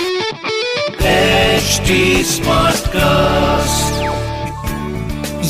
HT 0.00 1.90
Smartcast. 2.24 3.98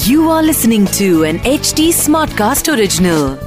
You 0.09 0.29
are 0.29 0.43
listening 0.43 0.87
to 0.99 1.23
an 1.23 1.39
HT 1.51 1.91
Smartcast 1.99 2.71
original. 2.77 3.39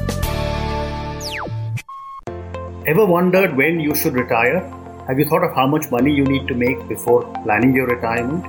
Ever 2.88 3.06
wondered 3.06 3.58
when 3.58 3.82
you 3.82 3.94
should 3.96 4.14
retire? 4.14 4.62
Have 5.10 5.20
you 5.20 5.26
thought 5.26 5.44
of 5.44 5.54
how 5.54 5.68
much 5.68 5.92
money 5.92 6.14
you 6.14 6.24
need 6.24 6.48
to 6.48 6.54
make 6.54 6.88
before 6.88 7.24
planning 7.44 7.76
your 7.76 7.88
retirement? 7.88 8.46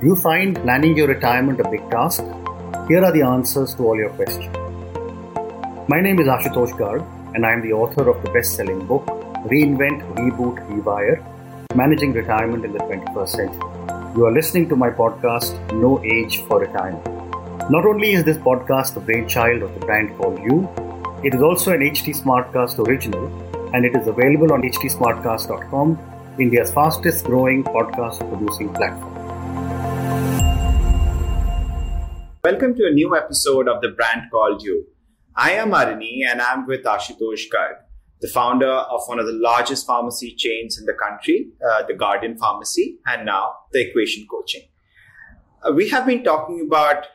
Do 0.00 0.06
you 0.08 0.16
find 0.16 0.56
planning 0.56 0.94
your 0.94 1.08
retirement 1.08 1.58
a 1.60 1.70
big 1.70 1.90
task? 1.90 2.22
Here 2.88 3.02
are 3.02 3.12
the 3.12 3.22
answers 3.22 3.74
to 3.76 3.86
all 3.86 3.96
your 3.96 4.10
questions. 4.10 4.54
My 5.88 6.02
name 6.02 6.20
is 6.20 6.26
Ashutosh 6.26 6.76
Garg, 6.82 7.02
and 7.34 7.46
I 7.46 7.52
am 7.54 7.62
the 7.62 7.72
author 7.72 8.10
of 8.10 8.22
the 8.22 8.30
best 8.30 8.56
selling 8.56 8.86
book, 8.86 9.06
Reinvent, 9.54 10.06
Reboot, 10.16 10.60
Rewire 10.68 11.24
Managing 11.74 12.14
Retirement 12.14 12.64
in 12.64 12.72
the 12.72 12.78
21st 12.78 13.28
Century. 13.28 14.16
You 14.16 14.24
are 14.24 14.32
listening 14.32 14.70
to 14.70 14.74
my 14.74 14.88
podcast, 14.88 15.52
No 15.74 16.02
Age 16.02 16.42
for 16.46 16.60
Retirement. 16.60 17.04
Not 17.70 17.84
only 17.84 18.12
is 18.12 18.24
this 18.24 18.38
podcast 18.38 18.94
the 18.94 19.00
brainchild 19.00 19.62
of 19.62 19.74
the 19.74 19.80
brand 19.84 20.16
called 20.16 20.38
You, 20.38 20.66
it 21.22 21.34
is 21.34 21.42
also 21.42 21.72
an 21.72 21.80
HT 21.80 22.22
Smartcast 22.22 22.78
original 22.88 23.26
and 23.74 23.84
it 23.84 23.94
is 23.94 24.06
available 24.06 24.50
on 24.54 24.62
htsmartcast.com, 24.62 25.98
India's 26.40 26.72
fastest 26.72 27.26
growing 27.26 27.62
podcast 27.62 28.26
producing 28.30 28.72
platform. 28.72 29.14
Welcome 32.42 32.76
to 32.76 32.86
a 32.86 32.92
new 32.92 33.14
episode 33.14 33.68
of 33.68 33.82
the 33.82 33.90
brand 33.90 34.30
called 34.30 34.62
You. 34.62 34.86
I 35.36 35.50
am 35.52 35.72
Arani 35.72 36.24
and 36.26 36.40
I'm 36.40 36.66
with 36.66 36.84
Ashutosh 36.84 37.44
Garg, 37.54 37.76
the 38.20 38.28
founder 38.28 38.70
of 38.70 39.00
one 39.06 39.18
of 39.18 39.26
the 39.26 39.32
largest 39.32 39.86
pharmacy 39.86 40.34
chains 40.36 40.78
in 40.78 40.86
the 40.86 40.94
country, 40.94 41.48
uh, 41.68 41.84
the 41.86 41.94
Guardian 41.94 42.36
Pharmacy, 42.36 42.98
and 43.06 43.24
now 43.24 43.52
the 43.72 43.88
Equation 43.88 44.26
Coaching. 44.28 44.62
Uh, 45.62 45.72
we 45.72 45.88
have 45.88 46.06
been 46.06 46.24
talking 46.24 46.64
about 46.66 47.06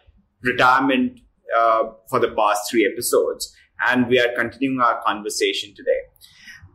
retirement 0.41 1.19
uh, 1.57 1.83
for 2.09 2.19
the 2.19 2.29
past 2.29 2.69
three 2.69 2.89
episodes, 2.91 3.53
and 3.87 4.07
we 4.07 4.19
are 4.19 4.33
continuing 4.35 4.79
our 4.81 5.01
conversation 5.03 5.73
today. 5.75 5.99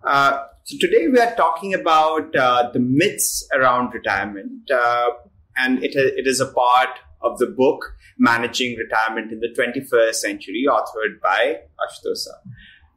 Uh, 0.05 0.45
so 0.65 0.77
today 0.79 1.09
we 1.09 1.19
are 1.19 1.35
talking 1.35 1.75
about 1.75 2.35
uh, 2.37 2.71
the 2.73 2.79
myths 2.79 3.49
around 3.55 3.95
retirement, 3.95 4.71
uh, 4.71 5.11
and 5.57 5.83
it, 5.83 5.95
it 5.95 6.27
is 6.27 6.41
a 6.41 6.47
part 6.53 6.91
of 7.23 7.39
the 7.39 7.47
book 7.47 7.95
Managing 8.19 8.77
Retirement 8.77 9.33
in 9.33 9.41
the 9.41 9.49
21st 9.49 10.15
Century, 10.15 10.67
authored 10.69 11.21
by 11.23 11.61
Ashutosh. 11.81 12.27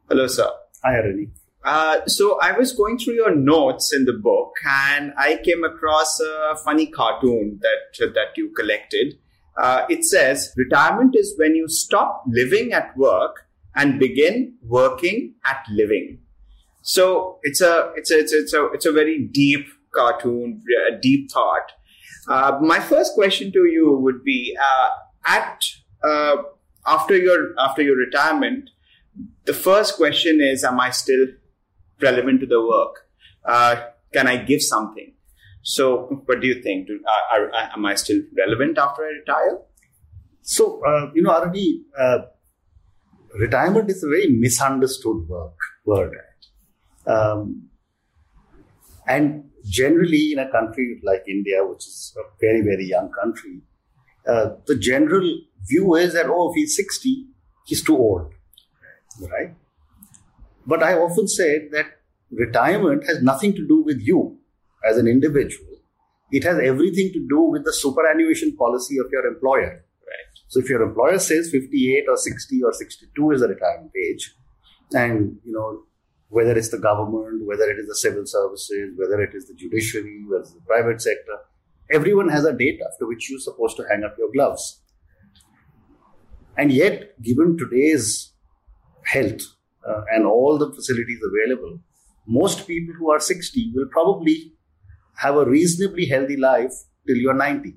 Hello, 0.09 0.27
sir. 0.27 0.49
Arani. 0.85 1.29
Uh, 1.63 2.05
so 2.07 2.39
I 2.41 2.53
was 2.53 2.73
going 2.73 2.97
through 2.97 3.13
your 3.13 3.35
notes 3.35 3.93
in 3.93 4.05
the 4.05 4.13
book, 4.13 4.53
and 4.67 5.13
I 5.15 5.39
came 5.43 5.63
across 5.63 6.19
a 6.19 6.55
funny 6.63 6.87
cartoon 6.87 7.59
that 7.61 8.13
that 8.15 8.35
you 8.35 8.49
collected. 8.49 9.19
Uh, 9.57 9.85
it 9.89 10.03
says, 10.03 10.51
"Retirement 10.57 11.15
is 11.15 11.35
when 11.37 11.55
you 11.55 11.67
stop 11.67 12.23
living 12.27 12.73
at 12.73 12.97
work 12.97 13.45
and 13.75 13.99
begin 13.99 14.55
working 14.63 15.35
at 15.45 15.63
living." 15.69 16.19
So 16.81 17.39
it's 17.43 17.61
a 17.61 17.91
it's 17.95 18.09
a 18.09 18.19
it's 18.19 18.33
a 18.33 18.37
it's 18.39 18.53
a, 18.53 18.65
it's 18.73 18.85
a 18.87 18.91
very 18.91 19.19
deep 19.19 19.67
cartoon, 19.93 20.63
a 20.89 20.97
deep 20.99 21.31
thought. 21.31 21.71
Uh, 22.27 22.57
my 22.61 22.79
first 22.79 23.13
question 23.13 23.51
to 23.51 23.65
you 23.65 23.99
would 24.01 24.23
be: 24.23 24.57
uh, 24.59 24.89
at 25.25 25.63
uh, 26.03 26.37
after 26.87 27.15
your 27.15 27.53
after 27.59 27.83
your 27.83 27.97
retirement, 27.97 28.71
the 29.45 29.53
first 29.53 29.95
question 29.95 30.39
is: 30.41 30.63
Am 30.63 30.79
I 30.79 30.91
still 30.91 31.27
relevant 32.01 32.41
to 32.41 32.45
the 32.45 32.61
work? 32.65 33.07
Uh, 33.45 33.75
can 34.13 34.27
I 34.27 34.37
give 34.37 34.61
something? 34.61 35.13
So, 35.63 36.23
what 36.25 36.41
do 36.41 36.47
you 36.47 36.61
think? 36.61 36.87
Do, 36.87 36.99
are, 37.33 37.49
are, 37.49 37.69
am 37.73 37.85
I 37.85 37.95
still 37.95 38.21
relevant 38.37 38.77
after 38.77 39.03
I 39.03 39.11
retire? 39.19 39.59
So, 40.41 40.83
uh, 40.85 41.11
you 41.13 41.21
know, 41.21 41.31
already 41.31 41.85
uh, 41.99 42.19
retirement 43.39 43.89
is 43.89 44.03
a 44.03 44.07
very 44.07 44.29
misunderstood 44.29 45.27
work, 45.27 45.57
word. 45.85 46.15
Um, 47.05 47.69
and 49.07 49.49
generally, 49.65 50.31
in 50.33 50.39
a 50.39 50.49
country 50.51 50.99
like 51.03 51.23
India, 51.27 51.63
which 51.63 51.85
is 51.85 52.15
a 52.17 52.23
very, 52.39 52.61
very 52.61 52.85
young 52.85 53.11
country, 53.11 53.61
uh, 54.27 54.55
the 54.67 54.75
general 54.75 55.41
view 55.67 55.95
is 55.95 56.13
that, 56.13 56.25
oh, 56.27 56.51
if 56.51 56.55
he's 56.55 56.75
60, 56.75 57.27
he's 57.65 57.83
too 57.83 57.97
old, 57.97 58.33
right? 59.29 59.55
But 60.65 60.83
I 60.83 60.93
often 60.93 61.27
say 61.27 61.67
that 61.69 61.85
retirement 62.31 63.05
has 63.07 63.21
nothing 63.21 63.53
to 63.53 63.67
do 63.67 63.83
with 63.83 63.99
you 64.01 64.37
as 64.87 64.97
an 64.97 65.07
individual. 65.07 65.67
It 66.31 66.43
has 66.43 66.59
everything 66.59 67.11
to 67.13 67.27
do 67.27 67.41
with 67.41 67.65
the 67.65 67.73
superannuation 67.73 68.55
policy 68.55 68.97
of 68.97 69.07
your 69.11 69.25
employer. 69.25 69.83
Right. 70.11 70.31
So 70.47 70.59
if 70.59 70.69
your 70.69 70.81
employer 70.81 71.19
says 71.19 71.49
58 71.51 72.05
or 72.07 72.17
60 72.17 72.63
or 72.63 72.73
62 72.73 73.31
is 73.31 73.41
the 73.41 73.47
retirement 73.49 73.91
age, 74.09 74.33
and 74.93 75.37
you 75.43 75.53
know 75.53 75.83
whether 76.29 76.57
it's 76.57 76.69
the 76.69 76.79
government, 76.79 77.45
whether 77.45 77.69
it 77.69 77.77
is 77.77 77.87
the 77.87 77.95
civil 77.95 78.25
services, 78.25 78.93
whether 78.97 79.21
it 79.21 79.33
is 79.33 79.47
the 79.47 79.53
judiciary, 79.53 80.23
whether 80.27 80.41
it's 80.41 80.53
the 80.53 80.61
private 80.61 81.01
sector, 81.01 81.37
everyone 81.91 82.29
has 82.29 82.45
a 82.45 82.53
date 82.53 82.79
after 82.89 83.05
which 83.05 83.29
you're 83.29 83.39
supposed 83.39 83.75
to 83.75 83.83
hang 83.89 84.03
up 84.05 84.15
your 84.17 84.31
gloves. 84.31 84.81
And 86.57 86.71
yet, 86.71 87.21
given 87.21 87.57
today's 87.57 88.30
health 89.05 89.41
uh, 89.87 90.01
and 90.11 90.25
all 90.25 90.57
the 90.57 90.71
facilities 90.73 91.19
available, 91.23 91.79
most 92.27 92.67
people 92.67 92.93
who 92.95 93.11
are 93.11 93.19
60 93.19 93.71
will 93.73 93.87
probably 93.91 94.53
have 95.15 95.35
a 95.35 95.45
reasonably 95.45 96.05
healthy 96.05 96.37
life 96.37 96.73
till 97.07 97.17
you're 97.17 97.33
90. 97.33 97.75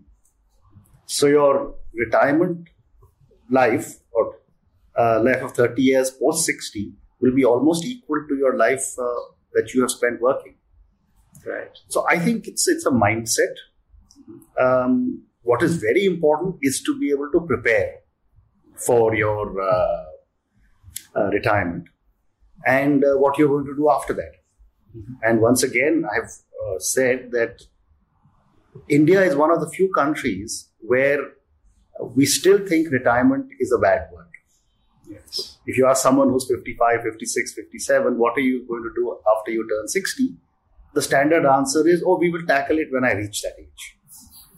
So 1.07 1.27
your 1.27 1.75
retirement 1.95 2.69
life 3.51 3.97
or 4.13 4.37
uh, 4.99 5.21
life 5.23 5.43
of 5.43 5.53
30 5.53 5.83
years 5.83 6.11
post 6.11 6.47
60 6.47 6.93
will 7.21 7.35
be 7.35 7.45
almost 7.45 7.85
equal 7.85 8.25
to 8.29 8.37
your 8.37 8.57
life 8.57 8.85
uh, 8.99 9.05
that 9.55 9.73
you 9.75 9.81
have 9.83 9.91
spent 9.91 10.21
working. 10.21 10.55
Right. 11.47 11.77
So 11.89 12.07
I 12.09 12.19
think 12.19 12.47
it's 12.47 12.67
it's 12.69 12.87
a 12.87 12.91
mindset. 12.91 13.55
Um, 14.59 15.25
what 15.43 15.63
is 15.63 15.77
very 15.77 16.07
important 16.07 16.57
is 16.63 16.83
to 16.83 16.99
be 16.99 17.11
able 17.11 17.31
to 17.33 17.41
prepare 17.41 17.97
for 18.87 19.15
your 19.15 19.61
uh, 19.61 20.05
uh, 21.17 21.27
retirement 21.27 21.89
and 22.67 23.05
uh, 23.05 23.15
what 23.19 23.39
you're 23.39 23.49
going 23.49 23.67
to 23.67 23.77
do 23.77 23.91
after 23.91 24.13
that. 24.15 24.33
And 25.23 25.41
once 25.41 25.63
again, 25.63 26.05
I've 26.15 26.31
uh, 26.31 26.79
said 26.79 27.31
that 27.33 27.63
India 28.89 29.23
is 29.23 29.35
one 29.35 29.51
of 29.51 29.61
the 29.61 29.69
few 29.69 29.91
countries 29.93 30.71
where 30.81 31.19
we 32.01 32.27
still 32.27 32.59
think 32.67 32.91
retirement 32.91 33.47
is 33.61 33.73
a 33.73 33.79
bad 33.79 34.09
word. 34.13 34.27
Yes. 35.09 35.59
If 35.67 35.77
you 35.77 35.87
ask 35.87 36.03
someone 36.03 36.31
who's 36.31 36.49
55, 36.49 37.03
56, 37.03 37.55
57, 37.55 38.19
what 38.19 38.37
are 38.37 38.41
you 38.41 38.67
going 38.67 38.83
to 38.83 38.91
do 38.95 39.17
after 39.37 39.51
you 39.51 39.69
turn 39.69 39.89
60? 39.89 40.37
The 40.95 41.03
standard 41.03 41.45
answer 41.45 41.87
is, 41.87 42.03
oh, 42.07 42.19
we 42.19 42.31
will 42.31 42.47
tackle 42.47 42.79
it 42.79 42.89
when 42.91 43.05
I 43.05 43.13
reach 43.13 43.43
that 43.43 43.55
age. 43.59 43.97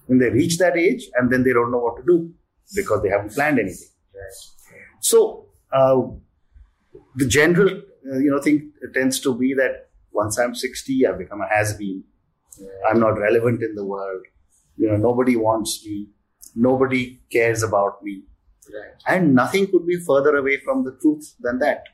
When 0.07 0.19
they 0.19 0.31
reach 0.31 0.59
that 0.59 0.77
age, 0.77 1.09
and 1.15 1.33
then 1.33 1.43
they 1.43 1.53
don't 1.53 1.73
know 1.73 1.79
what 1.79 1.97
to 1.97 2.03
do 2.07 2.33
because 2.75 3.03
they 3.03 3.09
haven't 3.09 3.33
planned 3.33 3.59
anything. 3.59 3.89
Right. 4.15 4.79
So, 5.01 5.47
uh, 5.73 6.03
the 7.17 7.27
general, 7.27 7.71
uh, 7.71 8.19
you 8.19 8.31
know, 8.31 8.41
thing 8.41 8.73
tends 8.95 9.21
to 9.21 9.35
be 9.35 9.55
that 9.55 9.89
once 10.13 10.39
I'm 10.39 10.55
60, 10.55 11.07
I've 11.07 11.19
become 11.19 11.41
a 11.41 11.49
has-been. 11.49 12.05
I'm 12.89 13.01
not 13.01 13.19
relevant 13.19 13.63
in 13.63 13.75
the 13.75 13.85
world. 13.85 14.23
You 14.77 14.89
know, 14.89 14.97
nobody 14.97 15.37
wants 15.37 15.85
me. 15.85 16.09
Nobody 16.55 17.21
cares 17.31 17.63
about 17.63 18.03
me. 18.03 18.23
Right. 18.73 18.93
And 19.07 19.35
nothing 19.35 19.67
could 19.71 19.87
be 19.87 19.97
further 19.97 20.37
away 20.37 20.61
from 20.61 20.85
the 20.85 20.97
truth 21.01 21.35
than 21.41 21.59
that. 21.59 21.85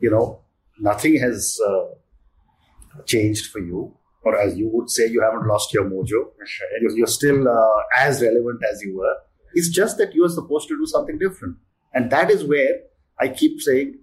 You 0.00 0.10
know, 0.10 0.40
nothing 0.78 1.18
has 1.20 1.58
uh, 1.66 3.02
changed 3.06 3.50
for 3.50 3.60
you. 3.60 3.94
Or 4.22 4.38
as 4.38 4.56
you 4.56 4.68
would 4.72 4.90
say, 4.90 5.06
you 5.06 5.22
haven't 5.22 5.46
lost 5.46 5.72
your 5.72 5.84
mojo. 5.84 6.32
You're, 6.80 6.96
you're 6.96 7.06
still 7.06 7.48
uh, 7.48 7.82
as 7.96 8.20
relevant 8.20 8.60
as 8.70 8.82
you 8.82 8.98
were. 8.98 9.16
It's 9.54 9.68
just 9.68 9.96
that 9.98 10.14
you're 10.14 10.28
supposed 10.28 10.68
to 10.68 10.76
do 10.76 10.86
something 10.86 11.18
different. 11.18 11.56
And 11.94 12.10
that 12.10 12.30
is 12.30 12.44
where 12.44 12.80
I 13.18 13.28
keep 13.28 13.60
saying, 13.60 13.98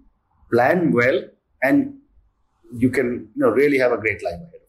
plan 0.52 0.92
well 0.92 1.22
and 1.62 1.94
you 2.76 2.90
can 2.90 3.28
you 3.34 3.42
know, 3.42 3.50
really 3.50 3.78
have 3.78 3.92
a 3.92 3.96
great 3.98 4.22
life 4.24 4.34
ahead 4.34 4.54
of 4.54 4.60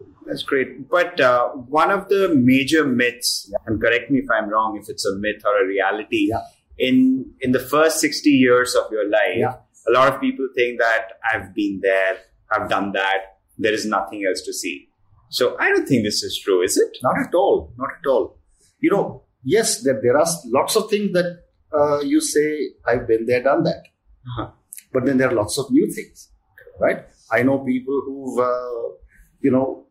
you. 0.00 0.14
That's 0.26 0.42
great. 0.42 0.88
But 0.88 1.20
uh, 1.20 1.48
one 1.50 1.90
of 1.90 2.08
the 2.08 2.34
major 2.34 2.84
myths, 2.84 3.52
and 3.66 3.80
correct 3.80 4.10
me 4.10 4.18
if 4.20 4.26
I'm 4.30 4.48
wrong, 4.48 4.78
if 4.80 4.88
it's 4.88 5.04
a 5.06 5.14
myth 5.16 5.42
or 5.44 5.62
a 5.62 5.66
reality, 5.66 6.28
Yeah. 6.30 6.42
in 6.78 6.96
in 7.40 7.52
the 7.52 7.60
first 7.60 8.00
60 8.00 8.30
years 8.30 8.74
of 8.74 8.90
your 8.90 9.08
life, 9.08 9.36
Yeah. 9.36 9.54
a 9.88 9.92
lot 9.92 10.12
of 10.12 10.20
people 10.20 10.48
think 10.54 10.78
that 10.80 11.12
I've 11.32 11.54
been 11.54 11.80
there, 11.82 12.18
I've 12.50 12.68
done 12.68 12.92
that, 12.92 13.38
there 13.58 13.72
is 13.72 13.86
nothing 13.86 14.24
else 14.28 14.42
to 14.42 14.52
see. 14.52 14.88
So 15.30 15.56
I 15.58 15.68
don't 15.70 15.86
think 15.86 16.04
this 16.04 16.22
is 16.22 16.38
true, 16.44 16.62
is 16.62 16.76
it? 16.76 16.98
Not 17.02 17.18
at 17.26 17.34
all. 17.34 17.72
Not 17.76 17.90
at 17.98 18.08
all. 18.08 18.38
You 18.80 18.90
know, 18.90 19.22
yes, 19.44 19.82
there, 19.82 20.00
there 20.02 20.16
are 20.16 20.26
lots 20.46 20.76
of 20.76 20.88
things 20.90 21.12
that 21.12 21.42
uh, 21.76 22.00
you 22.00 22.20
say, 22.20 22.70
I've 22.86 23.06
been 23.08 23.26
there, 23.26 23.42
done 23.42 23.64
that. 23.64 23.82
Uh-huh. 24.28 24.50
But 24.96 25.04
then 25.04 25.18
there 25.18 25.28
are 25.28 25.34
lots 25.34 25.58
of 25.58 25.70
new 25.70 25.86
things, 25.92 26.30
right? 26.80 27.00
I 27.30 27.42
know 27.42 27.58
people 27.58 28.00
who've, 28.06 28.38
uh, 28.38 28.84
you 29.40 29.50
know, 29.50 29.88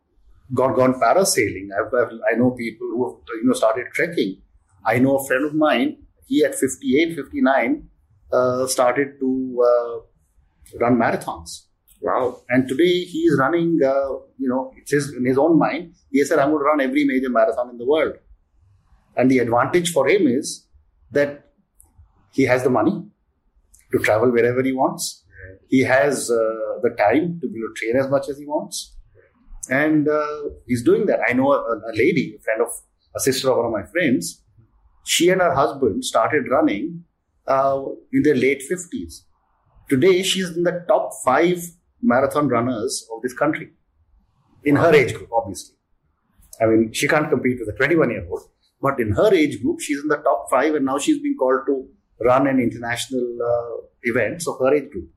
gone, 0.52 0.74
gone 0.74 0.94
parasailing. 1.00 1.68
I've, 1.78 1.94
I've, 1.94 2.14
I 2.28 2.34
know 2.36 2.50
people 2.50 2.88
who 2.88 3.04
have, 3.08 3.18
you 3.40 3.44
know, 3.44 3.52
started 3.52 3.86
trekking. 3.94 4.42
I 4.84 4.98
know 4.98 5.18
a 5.18 5.24
friend 5.24 5.44
of 5.44 5.54
mine, 5.54 5.98
he 6.26 6.44
at 6.44 6.56
58, 6.56 7.14
59, 7.14 7.88
uh, 8.32 8.66
started 8.66 9.20
to 9.20 9.64
uh, 9.68 10.78
run 10.80 10.96
marathons. 10.96 11.66
Wow. 12.00 12.42
And 12.48 12.66
today 12.68 13.04
he 13.04 13.20
is 13.28 13.38
running, 13.38 13.78
uh, 13.84 14.10
you 14.38 14.48
know, 14.48 14.72
it's 14.76 14.90
his, 14.90 15.14
in 15.14 15.24
his 15.24 15.38
own 15.38 15.56
mind, 15.56 15.94
he 16.10 16.24
said, 16.24 16.40
I'm 16.40 16.50
going 16.50 16.62
to 16.62 16.64
run 16.64 16.80
every 16.80 17.04
major 17.04 17.30
marathon 17.30 17.70
in 17.70 17.78
the 17.78 17.86
world. 17.86 18.14
And 19.16 19.30
the 19.30 19.38
advantage 19.38 19.92
for 19.92 20.08
him 20.08 20.26
is 20.26 20.66
that 21.12 21.52
he 22.32 22.42
has 22.42 22.64
the 22.64 22.70
money 22.70 23.06
to 23.92 23.98
travel 23.98 24.30
wherever 24.30 24.62
he 24.62 24.72
wants. 24.72 25.24
He 25.68 25.80
has 25.80 26.30
uh, 26.30 26.80
the 26.82 26.90
time 26.98 27.38
to 27.40 27.48
be 27.48 27.58
able 27.58 27.74
to 27.74 27.74
train 27.76 27.96
as 27.96 28.10
much 28.10 28.28
as 28.28 28.38
he 28.38 28.46
wants. 28.46 28.96
And 29.70 30.08
uh, 30.08 30.50
he's 30.66 30.82
doing 30.82 31.06
that. 31.06 31.20
I 31.28 31.32
know 31.32 31.52
a, 31.52 31.58
a 31.58 31.94
lady, 31.94 32.36
a 32.38 32.42
friend 32.42 32.62
of 32.62 32.68
a 33.14 33.20
sister 33.20 33.50
of 33.50 33.56
one 33.56 33.66
of 33.66 33.72
my 33.72 33.84
friends, 33.84 34.42
she 35.04 35.30
and 35.30 35.40
her 35.40 35.54
husband 35.54 36.04
started 36.04 36.44
running 36.50 37.04
uh, 37.46 37.82
in 38.12 38.22
their 38.22 38.34
late 38.34 38.62
50s. 38.70 39.22
Today, 39.88 40.22
she's 40.22 40.56
in 40.56 40.64
the 40.64 40.84
top 40.88 41.10
five 41.24 41.62
marathon 42.02 42.48
runners 42.48 43.08
of 43.14 43.22
this 43.22 43.32
country 43.32 43.70
in 44.64 44.76
her 44.76 44.94
age 44.94 45.14
group, 45.14 45.30
obviously. 45.32 45.76
I 46.60 46.66
mean, 46.66 46.92
she 46.92 47.06
can't 47.06 47.30
compete 47.30 47.58
with 47.60 47.74
a 47.74 47.76
21 47.76 48.10
year 48.10 48.26
old, 48.28 48.42
but 48.82 48.98
in 48.98 49.12
her 49.12 49.32
age 49.32 49.62
group, 49.62 49.80
she's 49.80 50.00
in 50.00 50.08
the 50.08 50.16
top 50.16 50.48
five, 50.50 50.74
and 50.74 50.84
now 50.84 50.98
she's 50.98 51.20
being 51.20 51.36
called 51.36 51.60
to 51.66 51.88
run 52.20 52.46
an 52.46 52.60
international 52.60 53.38
uh, 53.42 53.86
events 54.02 54.46
of 54.48 54.58
her 54.60 54.74
age 54.74 54.90
group. 54.90 55.10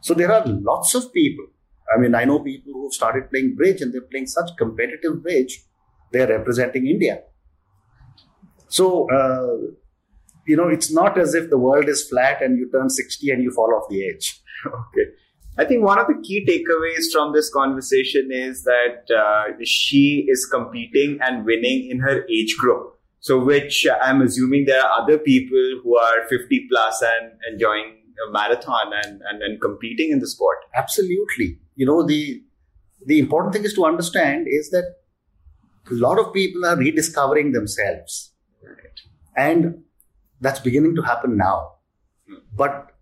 So 0.00 0.14
there 0.14 0.32
are 0.32 0.44
lots 0.46 0.94
of 0.94 1.12
people. 1.12 1.46
I 1.94 2.00
mean, 2.00 2.14
I 2.14 2.24
know 2.24 2.40
people 2.40 2.72
who 2.72 2.90
started 2.90 3.30
playing 3.30 3.54
bridge 3.54 3.80
and 3.80 3.92
they're 3.92 4.00
playing 4.00 4.26
such 4.26 4.50
competitive 4.58 5.22
bridge, 5.22 5.64
they're 6.12 6.26
representing 6.26 6.86
India. 6.86 7.20
So, 8.68 9.08
uh, 9.10 9.72
you 10.46 10.56
know, 10.56 10.68
it's 10.68 10.92
not 10.92 11.18
as 11.18 11.34
if 11.34 11.50
the 11.50 11.58
world 11.58 11.88
is 11.88 12.08
flat 12.08 12.42
and 12.42 12.58
you 12.58 12.70
turn 12.70 12.90
60 12.90 13.30
and 13.30 13.42
you 13.42 13.50
fall 13.52 13.72
off 13.74 13.88
the 13.88 14.08
edge. 14.08 14.42
Okay. 14.66 15.10
I 15.58 15.64
think 15.64 15.84
one 15.84 15.98
of 15.98 16.06
the 16.06 16.20
key 16.22 16.44
takeaways 16.44 17.04
from 17.12 17.32
this 17.32 17.50
conversation 17.52 18.28
is 18.30 18.64
that 18.64 19.04
uh, 19.10 19.52
she 19.64 20.26
is 20.28 20.46
competing 20.52 21.18
and 21.22 21.46
winning 21.46 21.88
in 21.90 22.00
her 22.00 22.26
age 22.28 22.56
group. 22.58 22.95
So, 23.26 23.40
which 23.42 23.84
I'm 24.00 24.22
assuming 24.22 24.66
there 24.66 24.80
are 24.80 25.02
other 25.02 25.18
people 25.18 25.80
who 25.82 25.98
are 25.98 26.28
50 26.28 26.68
plus 26.70 27.02
and 27.02 27.32
enjoying 27.52 27.96
a 28.24 28.30
marathon 28.30 28.92
and, 29.02 29.20
and, 29.28 29.42
and 29.42 29.60
competing 29.60 30.12
in 30.12 30.20
the 30.20 30.28
sport. 30.28 30.58
Absolutely. 30.76 31.58
You 31.74 31.86
know, 31.86 32.06
the 32.06 32.40
the 33.04 33.18
important 33.18 33.52
thing 33.52 33.64
is 33.64 33.74
to 33.74 33.84
understand 33.84 34.46
is 34.48 34.70
that 34.70 34.94
a 35.90 35.94
lot 35.94 36.20
of 36.20 36.32
people 36.32 36.64
are 36.64 36.76
rediscovering 36.76 37.50
themselves. 37.50 38.32
And 39.36 39.82
that's 40.40 40.60
beginning 40.60 40.94
to 40.94 41.02
happen 41.02 41.36
now. 41.36 41.72
But 42.54 42.92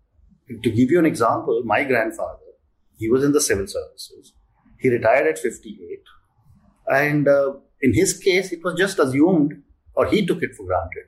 to 0.63 0.71
give 0.71 0.89
you 0.89 0.97
an 0.97 1.05
example, 1.05 1.61
my 1.65 1.83
grandfather, 1.83 2.49
he 2.97 3.09
was 3.09 3.23
in 3.23 3.31
the 3.31 3.41
civil 3.41 3.67
services. 3.67 4.33
He 4.79 4.89
retired 4.89 5.27
at 5.27 5.37
58. 5.37 5.99
And 6.87 7.27
uh, 7.27 7.53
in 7.81 7.93
his 7.93 8.17
case, 8.17 8.51
it 8.51 8.63
was 8.63 8.73
just 8.73 8.97
assumed, 8.97 9.61
or 9.95 10.05
he 10.07 10.25
took 10.25 10.43
it 10.43 10.55
for 10.55 10.65
granted, 10.65 11.05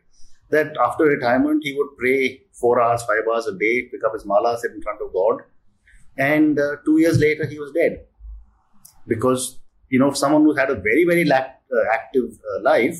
that 0.49 0.75
after 0.83 1.05
retirement, 1.05 1.61
he 1.63 1.73
would 1.73 1.89
pray 1.97 2.41
four 2.53 2.81
hours, 2.81 3.03
five 3.03 3.23
hours 3.31 3.47
a 3.47 3.57
day, 3.57 3.83
pick 3.91 4.03
up 4.05 4.13
his 4.13 4.25
mala, 4.25 4.57
sit 4.57 4.71
in 4.71 4.81
front 4.81 5.01
of 5.01 5.13
God. 5.13 5.41
And 6.17 6.59
uh, 6.59 6.77
two 6.85 6.99
years 6.99 7.19
later, 7.19 7.45
he 7.45 7.59
was 7.59 7.71
dead. 7.71 8.05
Because, 9.07 9.59
you 9.89 9.99
know, 9.99 10.11
someone 10.11 10.43
who 10.43 10.55
had 10.55 10.69
a 10.69 10.75
very, 10.75 11.05
very 11.05 11.29
uh, 11.31 11.43
active 11.93 12.31
uh, 12.55 12.61
life, 12.61 12.97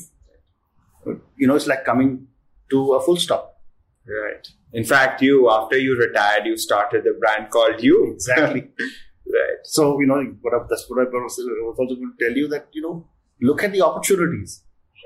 you 1.36 1.46
know, 1.46 1.56
it's 1.56 1.66
like 1.66 1.84
coming 1.84 2.26
to 2.70 2.92
a 2.92 3.02
full 3.02 3.16
stop. 3.16 3.60
Right. 4.06 4.46
In 4.72 4.84
fact, 4.84 5.22
you, 5.22 5.50
after 5.50 5.78
you 5.78 5.96
retired, 5.96 6.46
you 6.46 6.56
started 6.56 7.04
the 7.04 7.16
brand 7.18 7.50
called 7.50 7.82
You. 7.82 8.12
Exactly. 8.12 8.60
right. 9.26 9.58
So, 9.64 10.00
you 10.00 10.06
know, 10.06 10.22
what 10.40 10.54
I, 10.54 10.58
that's 10.68 10.88
what 10.88 11.00
I 11.00 11.10
was 11.10 11.38
also 11.78 11.94
going 11.94 12.12
to 12.18 12.24
tell 12.24 12.36
you 12.36 12.48
that, 12.48 12.68
you 12.72 12.82
know, 12.82 13.06
look 13.40 13.62
at 13.62 13.72
the 13.72 13.82
opportunities. 13.82 14.62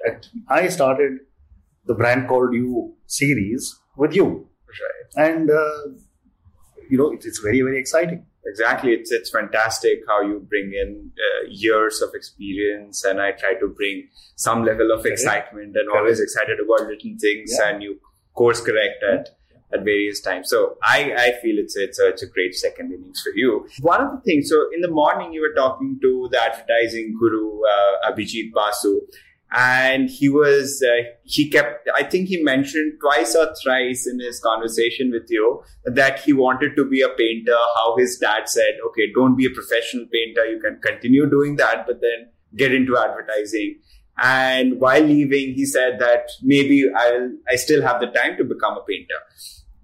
At- 0.06 0.28
I 0.48 0.68
started 0.68 1.18
the 1.86 1.94
brand 1.94 2.28
called 2.28 2.54
You 2.54 2.94
series 3.06 3.78
with 3.96 4.14
you. 4.14 4.48
Right. 5.16 5.26
And, 5.30 5.50
uh, 5.50 5.88
you 6.88 6.98
know, 6.98 7.12
it's, 7.12 7.26
it's 7.26 7.38
very, 7.40 7.60
very 7.60 7.78
exciting. 7.78 8.26
Exactly. 8.44 8.92
It's 8.92 9.12
it's 9.12 9.30
fantastic 9.30 10.00
how 10.08 10.20
you 10.22 10.44
bring 10.48 10.72
in 10.74 11.12
uh, 11.16 11.46
years 11.48 12.02
of 12.02 12.10
experience, 12.12 13.04
and 13.04 13.20
I 13.20 13.30
try 13.30 13.54
to 13.54 13.68
bring 13.68 14.08
some 14.34 14.64
level 14.64 14.90
of 14.90 15.02
Correct. 15.02 15.12
excitement 15.12 15.76
and 15.76 15.88
always 15.96 16.18
excited 16.18 16.58
about 16.58 16.88
little 16.88 17.14
things, 17.20 17.54
Yeah. 17.56 17.68
and 17.68 17.82
you 17.84 18.00
course 18.34 18.60
correct 18.60 19.00
at 19.04 19.28
at 19.72 19.84
various 19.84 20.20
times. 20.20 20.50
So 20.50 20.76
I 20.82 21.14
I 21.26 21.32
feel 21.40 21.56
it's 21.64 21.76
it's 21.76 22.00
a, 22.00 22.08
it's 22.08 22.24
a 22.24 22.26
great 22.26 22.56
second 22.56 22.92
innings 22.92 23.20
for 23.22 23.30
you. 23.36 23.68
One 23.80 24.00
of 24.00 24.10
the 24.16 24.20
things. 24.22 24.50
So 24.50 24.66
in 24.74 24.80
the 24.80 24.90
morning, 24.90 25.32
you 25.32 25.40
were 25.40 25.54
talking 25.54 26.00
to 26.02 26.28
the 26.32 26.42
advertising 26.42 27.14
guru 27.20 27.60
uh, 27.74 28.10
Abhijit 28.10 28.50
Basu. 28.52 29.02
And 29.54 30.08
he 30.08 30.30
was, 30.30 30.82
uh, 30.82 31.02
he 31.24 31.50
kept, 31.50 31.86
I 31.94 32.04
think 32.04 32.28
he 32.28 32.42
mentioned 32.42 32.94
twice 33.02 33.36
or 33.36 33.54
thrice 33.62 34.06
in 34.06 34.18
his 34.18 34.40
conversation 34.40 35.10
with 35.10 35.26
you 35.28 35.62
that 35.84 36.20
he 36.20 36.32
wanted 36.32 36.74
to 36.76 36.88
be 36.88 37.02
a 37.02 37.10
painter, 37.10 37.58
how 37.76 37.94
his 37.98 38.16
dad 38.18 38.48
said, 38.48 38.78
okay, 38.88 39.12
don't 39.14 39.36
be 39.36 39.44
a 39.44 39.50
professional 39.50 40.06
painter. 40.10 40.46
You 40.46 40.58
can 40.58 40.80
continue 40.80 41.28
doing 41.28 41.56
that, 41.56 41.84
but 41.86 42.00
then 42.00 42.30
get 42.56 42.72
into 42.72 42.96
advertising. 42.96 43.78
And 44.16 44.80
while 44.80 45.02
leaving, 45.02 45.54
he 45.54 45.66
said 45.66 45.98
that 45.98 46.30
maybe 46.42 46.90
I'll, 46.94 47.32
I 47.50 47.56
still 47.56 47.82
have 47.82 48.00
the 48.00 48.06
time 48.06 48.38
to 48.38 48.44
become 48.44 48.78
a 48.78 48.84
painter. 48.88 49.20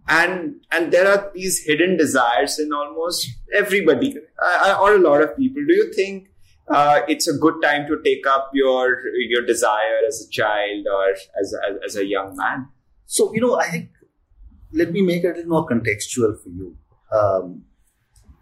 And, 0.08 0.62
and 0.70 0.90
there 0.90 1.06
are 1.06 1.30
these 1.34 1.62
hidden 1.64 1.98
desires 1.98 2.58
in 2.58 2.72
almost 2.72 3.28
everybody 3.54 4.16
uh, 4.42 4.78
or 4.80 4.94
a 4.94 4.98
lot 4.98 5.22
of 5.22 5.36
people. 5.36 5.62
Do 5.66 5.74
you 5.74 5.92
think 5.92 6.28
uh, 6.70 7.00
it's 7.08 7.26
a 7.28 7.32
good 7.32 7.60
time 7.62 7.86
to 7.86 8.00
take 8.04 8.26
up 8.26 8.50
your 8.52 9.00
your 9.28 9.44
desire 9.44 10.00
as 10.06 10.26
a 10.26 10.30
child 10.30 10.86
or 10.86 11.10
as 11.10 11.26
as, 11.40 11.54
as 11.84 11.96
a 11.96 12.06
young 12.06 12.36
man? 12.36 12.68
So, 13.10 13.32
you 13.32 13.40
know, 13.40 13.58
I 13.58 13.70
think, 13.70 13.88
let 14.72 14.92
me 14.92 15.00
make 15.00 15.24
it 15.24 15.28
a 15.28 15.34
little 15.36 15.48
more 15.48 15.66
contextual 15.66 16.36
for 16.42 16.50
you. 16.50 16.76
Um, 17.10 17.64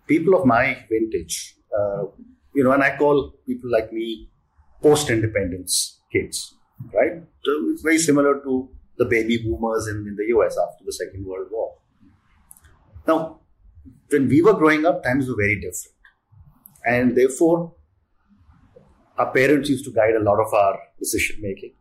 people 0.08 0.34
of 0.34 0.44
my 0.44 0.84
vintage, 0.90 1.54
uh, 1.78 2.02
you 2.52 2.64
know, 2.64 2.72
and 2.72 2.82
I 2.82 2.96
call 2.96 3.32
people 3.46 3.70
like 3.70 3.92
me 3.92 4.28
post 4.82 5.08
independence 5.08 6.00
kids, 6.12 6.52
right? 6.92 7.22
So 7.44 7.52
it's 7.70 7.82
very 7.82 7.98
similar 7.98 8.40
to 8.40 8.68
the 8.98 9.04
baby 9.04 9.38
boomers 9.38 9.86
in, 9.86 10.04
in 10.08 10.16
the 10.16 10.26
US 10.36 10.58
after 10.58 10.84
the 10.84 10.92
Second 10.92 11.24
World 11.24 11.46
War. 11.52 11.76
Now, 13.06 13.40
when 14.10 14.28
we 14.28 14.42
were 14.42 14.54
growing 14.54 14.84
up, 14.84 15.04
times 15.04 15.28
were 15.28 15.36
very 15.36 15.56
different. 15.56 15.94
And 16.84 17.16
therefore, 17.16 17.74
our 19.18 19.32
parents 19.32 19.68
used 19.68 19.84
to 19.84 19.92
guide 19.92 20.14
a 20.14 20.22
lot 20.22 20.38
of 20.40 20.52
our 20.52 20.78
decision 20.98 21.36
making. 21.40 21.72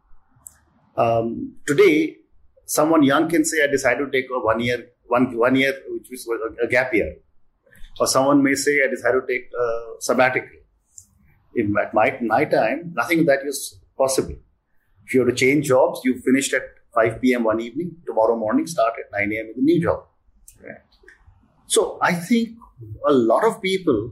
Um, 0.97 1.55
today, 1.65 2.17
someone 2.65 3.03
young 3.03 3.29
can 3.29 3.43
say, 3.43 3.63
I 3.63 3.67
decided 3.67 4.05
to 4.05 4.11
take 4.11 4.29
a 4.33 4.39
one 4.39 4.59
year, 4.59 4.87
one, 5.07 5.37
one 5.37 5.55
year, 5.55 5.73
which 5.89 6.07
was 6.09 6.27
a, 6.27 6.65
a 6.65 6.67
gap 6.67 6.93
year. 6.93 7.15
Or 7.99 8.07
someone 8.07 8.43
may 8.43 8.55
say, 8.55 8.79
I 8.85 8.89
decided 8.89 9.21
to 9.21 9.27
take 9.27 9.49
a 9.57 9.93
sabbatical. 9.99 10.49
In 11.55 11.73
at 11.81 11.93
my, 11.93 12.17
my 12.21 12.43
time, 12.43 12.91
nothing 12.95 13.19
of 13.19 13.25
that 13.27 13.39
is 13.45 13.79
possible. 13.97 14.35
If 15.05 15.13
you 15.13 15.21
have 15.21 15.29
to 15.29 15.35
change 15.35 15.67
jobs, 15.67 16.01
you 16.03 16.19
finished 16.19 16.53
at 16.53 16.63
5 16.93 17.21
p.m. 17.21 17.43
one 17.43 17.61
evening, 17.61 17.95
tomorrow 18.05 18.35
morning 18.35 18.67
start 18.67 18.93
at 18.99 19.11
9 19.17 19.31
a.m. 19.31 19.45
in 19.47 19.53
the 19.55 19.61
new 19.61 19.81
job. 19.81 20.03
So 21.67 21.97
I 22.01 22.13
think 22.13 22.57
a 23.07 23.13
lot 23.13 23.43
of 23.43 23.61
people 23.61 24.11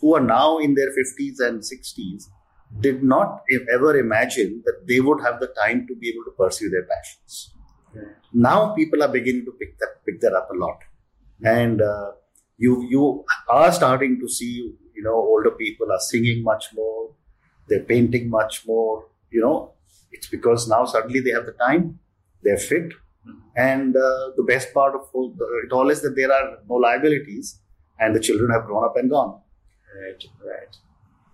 who 0.00 0.14
are 0.14 0.20
now 0.20 0.58
in 0.58 0.74
their 0.74 0.88
50s 0.88 1.40
and 1.40 1.60
60s 1.60 2.24
did 2.78 3.02
not 3.02 3.42
ever 3.72 3.96
imagine 3.98 4.62
that 4.64 4.86
they 4.86 5.00
would 5.00 5.20
have 5.22 5.40
the 5.40 5.48
time 5.48 5.86
to 5.88 5.94
be 5.96 6.08
able 6.08 6.24
to 6.24 6.30
pursue 6.30 6.70
their 6.70 6.84
passions. 6.84 7.52
Now 8.32 8.74
people 8.74 9.02
are 9.02 9.08
beginning 9.08 9.44
to 9.46 9.52
pick 9.52 9.78
that 9.78 10.04
pick 10.06 10.20
that 10.20 10.32
up 10.34 10.50
a 10.50 10.54
lot, 10.54 10.78
and 11.42 11.82
uh, 11.82 12.12
you 12.58 12.86
you 12.88 13.24
are 13.48 13.72
starting 13.72 14.20
to 14.20 14.28
see 14.28 14.72
you 14.94 15.02
know 15.02 15.14
older 15.14 15.50
people 15.50 15.90
are 15.90 16.00
singing 16.00 16.44
much 16.44 16.66
more. 16.74 17.10
they're 17.70 17.84
painting 17.88 18.28
much 18.30 18.66
more. 18.66 19.06
You 19.30 19.40
know, 19.42 19.72
it's 20.12 20.28
because 20.28 20.68
now 20.68 20.84
suddenly 20.84 21.20
they 21.20 21.30
have 21.30 21.46
the 21.46 21.52
time, 21.52 22.00
they're 22.42 22.56
fit, 22.56 22.92
and 23.56 23.96
uh, 23.96 24.30
the 24.36 24.42
best 24.42 24.72
part 24.74 24.94
of 24.94 25.02
it 25.64 25.72
all 25.72 25.90
is 25.90 26.02
that 26.02 26.16
there 26.16 26.32
are 26.32 26.58
no 26.68 26.74
liabilities, 26.74 27.60
and 27.98 28.14
the 28.14 28.20
children 28.20 28.50
have 28.50 28.64
grown 28.66 28.84
up 28.84 28.96
and 28.96 29.10
gone. 29.10 29.40
Right, 30.00 30.24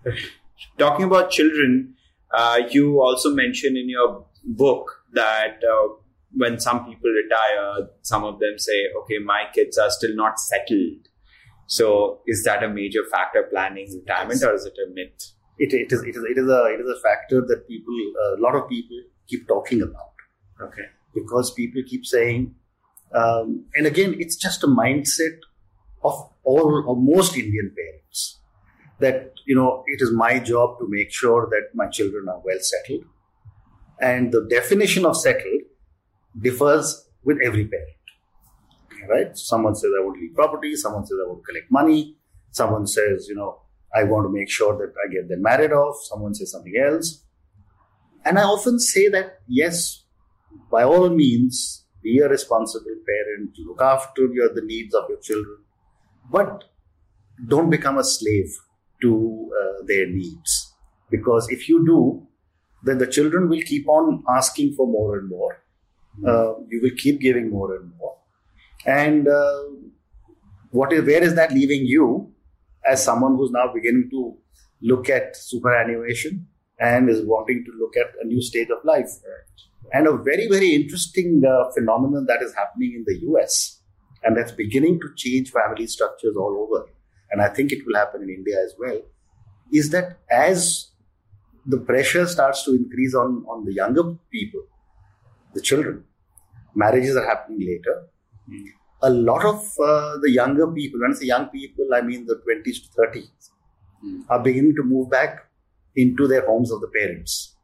right. 0.05 0.19
Talking 0.77 1.05
about 1.05 1.31
children, 1.31 1.95
uh, 2.31 2.59
you 2.69 3.01
also 3.01 3.33
mention 3.33 3.77
in 3.77 3.89
your 3.89 4.25
book 4.43 5.03
that 5.13 5.59
uh, 5.63 5.93
when 6.33 6.59
some 6.59 6.85
people 6.85 7.09
retire, 7.09 7.87
some 8.01 8.23
of 8.23 8.39
them 8.39 8.57
say, 8.57 8.85
okay, 9.01 9.19
my 9.19 9.43
kids 9.53 9.77
are 9.77 9.89
still 9.89 10.15
not 10.15 10.39
settled. 10.39 11.07
So 11.67 12.21
is 12.25 12.43
that 12.43 12.63
a 12.63 12.69
major 12.69 13.03
factor 13.11 13.43
planning 13.43 13.87
retirement 13.93 14.41
or 14.43 14.53
is 14.55 14.65
it 14.65 14.73
a 14.85 14.93
myth? 14.93 15.33
It, 15.59 15.73
it 15.73 15.91
is 15.91 16.03
it 16.03 16.15
is 16.15 16.23
it 16.23 16.37
is 16.37 16.47
a 16.47 16.65
it 16.65 16.79
is 16.79 16.87
a 16.87 17.01
factor 17.01 17.41
that 17.41 17.67
people 17.67 17.93
a 18.37 18.39
lot 18.39 18.55
of 18.55 18.69
people 18.69 18.97
keep 19.27 19.47
talking 19.47 19.81
about. 19.81 20.13
Okay. 20.61 20.83
Because 21.13 21.51
people 21.51 21.81
keep 21.85 22.05
saying, 22.05 22.53
um, 23.13 23.65
and 23.75 23.87
again, 23.87 24.15
it's 24.19 24.35
just 24.35 24.63
a 24.63 24.67
mindset 24.67 25.39
of 26.03 26.29
all 26.43 26.83
or 26.87 26.95
most 26.95 27.35
Indian 27.35 27.73
parents 27.75 28.36
that 28.99 29.33
you 29.45 29.55
know 29.55 29.83
it 29.87 30.01
is 30.01 30.11
my 30.11 30.39
job 30.39 30.79
to 30.79 30.87
make 30.89 31.11
sure 31.11 31.47
that 31.51 31.69
my 31.73 31.87
children 31.87 32.27
are 32.29 32.41
well 32.43 32.59
settled, 32.59 33.05
and 33.99 34.31
the 34.31 34.47
definition 34.49 35.05
of 35.05 35.17
settled 35.17 35.61
differs 36.39 37.07
with 37.23 37.37
every 37.43 37.67
parent. 37.67 37.93
Right? 39.09 39.37
Someone 39.37 39.75
says 39.75 39.91
I 39.97 40.03
want 40.03 40.17
to 40.17 40.21
leave 40.21 40.35
property. 40.35 40.75
Someone 40.75 41.05
says 41.05 41.17
I 41.23 41.27
want 41.27 41.43
to 41.43 41.45
collect 41.45 41.71
money. 41.71 42.17
Someone 42.51 42.87
says, 42.87 43.27
you 43.29 43.35
know, 43.35 43.61
I 43.95 44.03
want 44.03 44.25
to 44.25 44.33
make 44.33 44.49
sure 44.49 44.75
that 44.77 44.93
I 45.03 45.13
get 45.13 45.29
them 45.29 45.43
married 45.43 45.71
off. 45.71 45.97
Someone 46.03 46.33
says 46.33 46.51
something 46.51 46.73
else. 46.75 47.23
And 48.25 48.37
I 48.37 48.43
often 48.43 48.79
say 48.79 49.07
that, 49.09 49.39
yes, 49.47 50.03
by 50.71 50.83
all 50.83 51.09
means, 51.09 51.85
be 52.01 52.19
a 52.19 52.27
responsible 52.27 52.95
parent, 53.07 53.51
look 53.59 53.81
after 53.81 54.25
your, 54.27 54.53
the 54.53 54.61
needs 54.61 54.93
of 54.93 55.05
your 55.07 55.19
children, 55.19 55.57
but 56.29 56.65
don't 57.47 57.69
become 57.69 57.97
a 57.97 58.03
slave 58.03 58.57
to 59.01 59.51
uh, 59.61 59.83
their 59.85 60.07
needs. 60.07 60.73
Because 61.09 61.49
if 61.49 61.69
you 61.69 61.85
do, 61.85 62.27
then 62.83 62.97
the 62.97 63.07
children 63.07 63.49
will 63.49 63.61
keep 63.61 63.87
on 63.87 64.23
asking 64.29 64.73
for 64.75 64.87
more 64.87 65.17
and 65.17 65.29
more. 65.29 65.63
Uh, 66.25 66.53
you 66.67 66.79
will 66.81 66.95
keep 66.97 67.19
giving 67.19 67.51
more 67.51 67.75
and 67.75 67.91
more. 67.97 68.15
And 68.85 69.27
uh, 69.27 69.63
what 70.71 70.91
is 70.91 71.05
where 71.05 71.23
is 71.23 71.35
that 71.35 71.51
leaving 71.51 71.85
you 71.85 72.33
as 72.89 73.03
someone 73.03 73.35
who's 73.35 73.51
now 73.51 73.71
beginning 73.71 74.09
to 74.11 74.35
look 74.81 75.09
at 75.09 75.35
superannuation 75.35 76.47
and 76.79 77.09
is 77.09 77.23
wanting 77.25 77.65
to 77.65 77.71
look 77.79 77.95
at 77.97 78.13
a 78.21 78.25
new 78.25 78.41
stage 78.41 78.69
of 78.69 78.83
life? 78.83 79.09
And 79.93 80.07
a 80.07 80.17
very 80.17 80.47
very 80.47 80.73
interesting 80.73 81.43
uh, 81.45 81.71
phenomenon 81.73 82.25
that 82.27 82.41
is 82.41 82.53
happening 82.55 82.93
in 82.95 83.03
the 83.05 83.19
U.S. 83.27 83.79
and 84.23 84.35
that's 84.35 84.51
beginning 84.51 84.99
to 85.01 85.09
change 85.15 85.51
family 85.51 85.87
structures 85.87 86.35
all 86.35 86.67
over. 86.67 86.89
And 87.31 87.41
I 87.41 87.49
think 87.49 87.71
it 87.71 87.85
will 87.85 87.95
happen 87.95 88.23
in 88.23 88.29
India 88.29 88.57
as 88.63 88.73
well. 88.79 89.01
Is 89.71 89.89
that 89.91 90.19
as 90.31 90.91
the 91.65 91.77
pressure 91.77 92.25
starts 92.25 92.63
to 92.63 92.71
increase 92.71 93.13
on, 93.13 93.45
on 93.49 93.65
the 93.65 93.73
younger 93.73 94.03
people, 94.31 94.63
the 95.53 95.61
children, 95.61 96.05
marriages 96.75 97.15
are 97.15 97.25
happening 97.25 97.59
later. 97.59 98.07
A 99.01 99.09
lot 99.09 99.43
of 99.45 99.57
uh, 99.83 100.17
the 100.21 100.31
younger 100.31 100.67
people, 100.67 101.01
when 101.01 101.11
I 101.11 101.15
say 101.15 101.25
young 101.25 101.47
people, 101.47 101.85
I 101.93 102.01
mean 102.01 102.25
the 102.25 102.35
20s 102.35 102.83
to 102.83 103.01
30s, 103.01 103.49
are 104.29 104.39
beginning 104.39 104.75
to 104.75 104.83
move 104.83 105.09
back 105.09 105.49
into 105.95 106.27
their 106.27 106.45
homes 106.45 106.71
of 106.71 106.81
the 106.81 106.87
parents. 106.87 107.55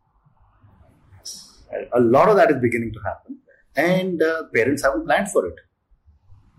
A 1.94 2.00
lot 2.00 2.30
of 2.30 2.36
that 2.36 2.52
is 2.52 2.58
beginning 2.62 2.94
to 2.94 3.00
happen, 3.00 3.38
and 3.76 4.22
uh, 4.22 4.44
parents 4.54 4.84
haven't 4.84 5.06
planned 5.06 5.30
for 5.32 5.48
it. 5.48 5.56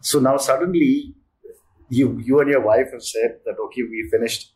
So 0.01 0.19
now 0.19 0.39
suddenly, 0.39 1.15
you 1.99 2.19
you 2.29 2.41
and 2.41 2.51
your 2.51 2.61
wife 2.61 2.93
have 2.93 3.03
said 3.03 3.39
that 3.47 3.57
okay, 3.67 3.83
we 3.83 4.09
finished 4.11 4.53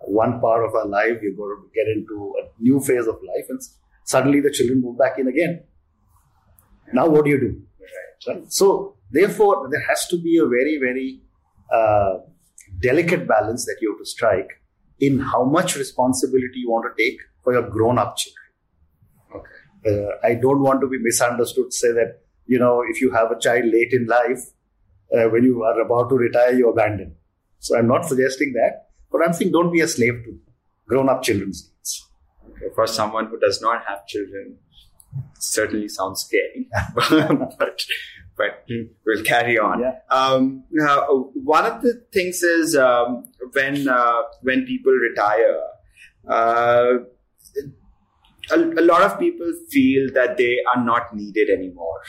one 0.00 0.40
part 0.40 0.64
of 0.64 0.74
our 0.74 0.86
life, 0.86 1.18
we're 1.22 1.36
going 1.36 1.56
to 1.56 1.70
get 1.74 1.86
into 1.88 2.34
a 2.40 2.62
new 2.62 2.80
phase 2.80 3.06
of 3.06 3.16
life, 3.32 3.46
and 3.48 3.60
suddenly 4.04 4.40
the 4.40 4.50
children 4.50 4.80
move 4.80 4.98
back 4.98 5.18
in 5.18 5.28
again. 5.28 5.62
Now, 6.92 7.08
what 7.08 7.24
do 7.24 7.30
you 7.30 7.40
do? 7.40 7.62
Right. 8.26 8.52
So, 8.52 8.96
therefore, 9.10 9.68
there 9.70 9.84
has 9.88 10.06
to 10.08 10.18
be 10.20 10.38
a 10.38 10.46
very, 10.46 10.78
very 10.78 11.20
uh, 11.72 12.18
delicate 12.80 13.26
balance 13.28 13.64
that 13.66 13.76
you 13.80 13.92
have 13.92 13.98
to 13.98 14.04
strike 14.04 14.50
in 15.00 15.20
how 15.20 15.44
much 15.44 15.76
responsibility 15.76 16.58
you 16.64 16.70
want 16.70 16.84
to 16.90 17.02
take 17.02 17.18
for 17.42 17.52
your 17.52 17.62
grown-up 17.62 18.16
children. 18.16 18.48
Okay. 19.36 20.04
Uh, 20.04 20.10
I 20.24 20.34
don't 20.34 20.60
want 20.60 20.80
to 20.80 20.88
be 20.88 20.98
misunderstood. 20.98 21.72
Say 21.72 21.92
that 21.92 22.22
you 22.46 22.58
know, 22.58 22.82
if 22.86 23.00
you 23.00 23.10
have 23.12 23.30
a 23.30 23.38
child 23.38 23.64
late 23.66 23.92
in 23.92 24.06
life, 24.06 24.40
uh, 25.16 25.28
when 25.28 25.44
you 25.44 25.62
are 25.62 25.80
about 25.80 26.08
to 26.10 26.16
retire, 26.16 26.52
you 26.52 26.70
abandon. 26.70 27.14
So, 27.58 27.76
I'm 27.78 27.86
not 27.86 28.06
suggesting 28.06 28.52
that, 28.54 28.88
but 29.10 29.20
I'm 29.24 29.32
saying 29.32 29.52
don't 29.52 29.72
be 29.72 29.80
a 29.80 29.88
slave 29.88 30.24
to 30.24 30.38
grown-up 30.86 31.22
children's 31.22 31.70
needs. 31.70 32.08
Okay. 32.50 32.74
For 32.74 32.86
someone 32.86 33.26
who 33.26 33.38
does 33.38 33.60
not 33.62 33.84
have 33.86 34.06
children, 34.06 34.58
certainly 35.38 35.88
sounds 35.88 36.22
scary, 36.24 36.68
but 37.58 37.84
but 38.36 38.66
we'll 39.06 39.22
carry 39.24 39.58
on. 39.58 39.80
Yeah. 39.80 39.98
Um, 40.10 40.64
now, 40.70 41.30
one 41.34 41.66
of 41.66 41.82
the 41.82 42.04
things 42.12 42.42
is 42.42 42.76
um, 42.76 43.24
when 43.52 43.88
uh, 43.88 44.22
when 44.42 44.64
people 44.64 44.92
retire, 44.92 45.60
uh, 46.28 46.98
a, 48.50 48.56
a, 48.56 48.84
lot 48.92 49.02
of 49.02 49.18
people 49.18 49.52
feel 49.70 50.10
that 50.14 50.36
they 50.36 50.58
are 50.74 50.84
not 50.84 51.14
needed 51.14 51.50
anymore, 51.50 52.02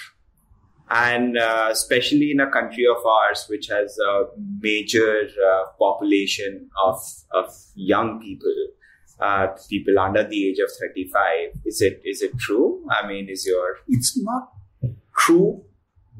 and 0.89 1.37
uh, 1.37 1.69
especially 1.71 2.31
in 2.31 2.39
a 2.39 2.49
country 2.51 2.85
of 2.85 3.03
ours, 3.05 3.45
which 3.49 3.67
has 3.67 3.97
a 3.97 4.25
major 4.59 5.27
uh, 5.49 5.63
population 5.79 6.69
of 6.83 6.99
of 7.31 7.53
young 7.75 8.19
people 8.19 8.53
uh, 9.19 9.47
people 9.69 9.99
under 9.99 10.23
the 10.23 10.49
age 10.49 10.59
of 10.59 10.69
35 10.79 11.61
is 11.65 11.81
it 11.81 12.01
is 12.03 12.21
it 12.21 12.37
true? 12.37 12.85
I 12.89 13.07
mean 13.07 13.29
is 13.29 13.45
your 13.45 13.77
it's 13.87 14.17
not 14.21 14.51
true 15.17 15.63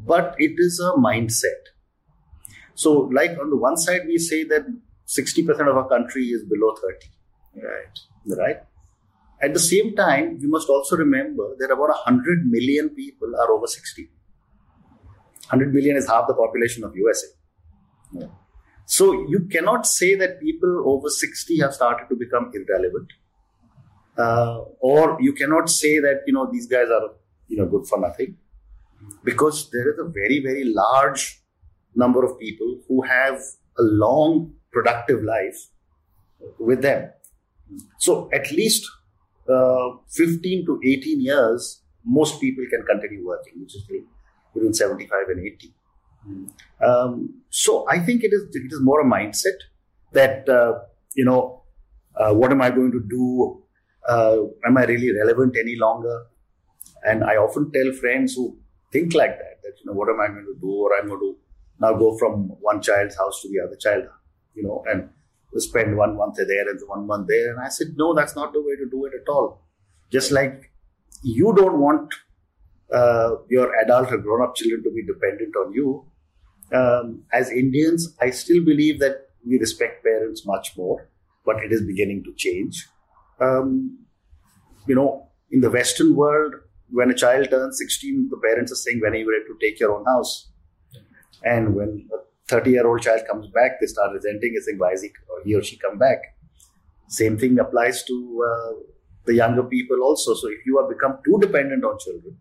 but 0.06 0.36
it 0.38 0.54
is 0.58 0.80
a 0.80 0.98
mindset. 0.98 1.72
So 2.76 3.10
like 3.12 3.32
on 3.40 3.50
the 3.50 3.58
one 3.58 3.78
side 3.78 4.02
we 4.08 4.18
say 4.18 4.44
that 4.46 4.66
60% 5.08 5.70
of 5.70 5.78
our 5.78 5.88
country 5.88 6.28
is 6.28 6.44
below 6.44 6.76
30 6.76 7.66
right. 7.68 8.00
Right? 8.38 8.58
At 9.42 9.54
the 9.54 9.60
same 9.60 9.96
time 9.96 10.40
we 10.40 10.48
must 10.48 10.70
also 10.70 10.96
remember 10.96 11.56
that 11.60 11.72
about 11.72 11.90
100 11.90 12.46
million 12.46 12.90
people 12.90 13.36
are 13.36 13.52
over 13.52 13.68
60 13.68 14.10
100 15.54 15.74
million 15.74 15.96
is 15.96 16.08
half 16.08 16.28
the 16.28 16.34
population 16.34 16.84
of 16.84 16.96
usa. 16.96 17.28
So 18.86 19.12
you 19.34 19.42
cannot 19.52 19.86
say 19.88 20.16
that 20.16 20.40
people 20.40 20.84
over 20.86 21.10
60 21.10 21.60
have 21.60 21.74
started 21.74 22.08
to 22.10 22.16
become 22.16 22.52
irrelevant. 22.54 23.14
Uh, 24.18 24.66
or 24.80 25.18
you 25.20 25.34
cannot 25.34 25.70
say 25.70 26.00
that, 26.00 26.22
you 26.28 26.34
know, 26.34 26.50
these 26.52 26.68
guys 26.68 26.90
are, 26.90 27.10
you 27.48 27.58
know, 27.58 27.66
good 27.66 27.88
for 27.88 28.00
nothing. 28.00 28.38
Because 29.24 29.70
there 29.72 29.90
is 29.92 30.00
a 30.00 30.04
very, 30.04 30.42
very 30.44 30.66
large 30.66 31.42
number 31.96 32.24
of 32.26 32.40
people 32.40 32.80
who 32.88 33.02
have 33.04 33.40
a 33.78 33.84
long, 33.84 34.54
productive 34.72 35.24
life 35.24 35.68
with 36.60 36.82
them. 36.82 37.10
So 37.98 38.30
at 38.34 38.52
least 38.52 38.90
uh, 39.50 39.90
15 40.10 40.66
to 40.66 40.80
18 40.84 41.22
years, 41.22 41.82
most 42.06 42.40
people 42.42 42.66
can 42.70 42.86
continue 42.86 43.26
working, 43.26 43.62
which 43.62 43.76
is 43.76 43.84
between 44.54 44.74
75 44.74 45.30
and 45.30 45.46
80. 45.46 45.74
Um, 46.86 47.42
so 47.50 47.86
I 47.90 48.00
think 48.00 48.24
it 48.24 48.34
is 48.34 48.44
it 48.54 48.72
is 48.72 48.80
more 48.82 49.02
a 49.02 49.06
mindset 49.06 49.60
that 50.14 50.48
uh, 50.48 50.80
you 51.16 51.26
know 51.26 51.64
uh, 52.16 52.34
what 52.34 52.52
am 52.52 52.62
I 52.62 52.70
going 52.70 52.92
to 52.92 53.04
do? 53.10 53.62
Uh, 54.08 54.38
am 54.66 54.78
I 54.78 54.86
really 54.86 55.12
relevant 55.14 55.56
any 55.60 55.76
longer? 55.76 56.26
And 57.04 57.24
I 57.24 57.36
often 57.36 57.72
tell 57.72 57.92
friends 57.94 58.36
who 58.36 58.58
think 58.92 59.14
like 59.14 59.38
that 59.38 59.62
that 59.64 59.74
you 59.80 59.86
know 59.86 59.94
what 59.94 60.10
am 60.10 60.20
I 60.22 60.28
going 60.28 60.46
to 60.46 60.60
do, 60.60 60.72
or 60.72 60.98
I'm 60.98 61.08
going 61.08 61.20
to 61.20 61.36
now 61.80 61.94
go 61.94 62.18
from 62.18 62.50
one 62.62 62.82
child's 62.82 63.18
house 63.18 63.42
to 63.42 63.50
the 63.50 63.60
other 63.66 63.76
child, 63.76 64.06
you 64.56 64.64
know, 64.64 64.84
and 64.88 65.10
spend 65.58 65.98
one 65.98 66.18
month 66.18 66.38
there 66.48 66.70
and 66.70 66.80
one 66.88 67.06
month 67.06 67.28
there. 67.28 67.52
And 67.52 67.60
I 67.60 67.70
said, 67.70 67.88
no, 67.96 68.14
that's 68.14 68.36
not 68.36 68.54
the 68.54 68.62
way 68.62 68.76
to 68.76 68.90
do 68.90 69.06
it 69.06 69.14
at 69.20 69.30
all. 69.30 69.62
Just 70.12 70.32
like 70.32 70.72
you 71.22 71.54
don't 71.56 71.80
want 71.80 72.14
uh, 72.94 73.36
your 73.50 73.74
adult 73.82 74.12
or 74.12 74.18
grown 74.18 74.42
up 74.42 74.56
children 74.56 74.84
to 74.84 74.92
be 74.92 75.04
dependent 75.04 75.56
on 75.56 75.74
you, 75.74 76.06
um, 76.72 77.24
as 77.34 77.52
Indians, 77.52 78.16
I 78.22 78.30
still 78.30 78.64
believe 78.64 79.00
that 79.00 79.30
we 79.46 79.60
respect 79.60 80.04
parents 80.04 80.46
much 80.46 80.76
more, 80.78 81.10
but 81.46 81.58
it 81.64 81.72
is 81.72 81.82
beginning 81.82 82.24
to 82.24 82.34
change. 82.36 82.88
Um, 83.40 84.00
you 84.88 84.96
know, 84.96 85.28
in 85.52 85.62
the 85.62 85.70
Western 85.70 86.16
world, 86.16 86.54
when 86.90 87.10
a 87.10 87.14
child 87.14 87.50
turns 87.50 87.80
16, 87.80 88.30
the 88.30 88.38
parents 88.38 88.72
are 88.72 88.76
saying, 88.76 89.02
when 89.02 89.14
are 89.14 89.18
you 89.18 89.30
ready 89.30 89.46
to 89.46 89.58
take 89.60 89.80
your 89.80 89.98
own 89.98 90.06
house? 90.06 90.50
And 91.44 91.76
when 91.76 92.08
a 92.14 92.18
30 92.48 92.72
year 92.72 92.88
old 92.88 93.02
child 93.02 93.22
comes 93.30 93.48
back, 93.48 93.80
they 93.80 93.88
start 93.88 94.14
resenting 94.14 94.54
and 94.56 94.64
saying, 94.64 94.78
why 94.78 94.92
is 94.92 95.02
he 95.02 95.10
or 95.30 95.44
he 95.44 95.56
or 95.56 95.64
she 95.64 95.78
come 95.78 95.98
back? 95.98 96.20
Same 97.08 97.38
thing 97.38 97.60
applies 97.60 98.04
to 98.06 98.46
uh, 98.48 98.74
the 99.26 99.36
younger 99.36 99.64
people 99.64 100.02
also. 100.02 100.34
So 100.34 100.48
if 100.48 100.66
you 100.66 100.78
are 100.80 100.88
become 100.88 101.18
too 101.26 101.38
dependent 101.40 101.84
on 101.84 101.98
children, 102.00 102.38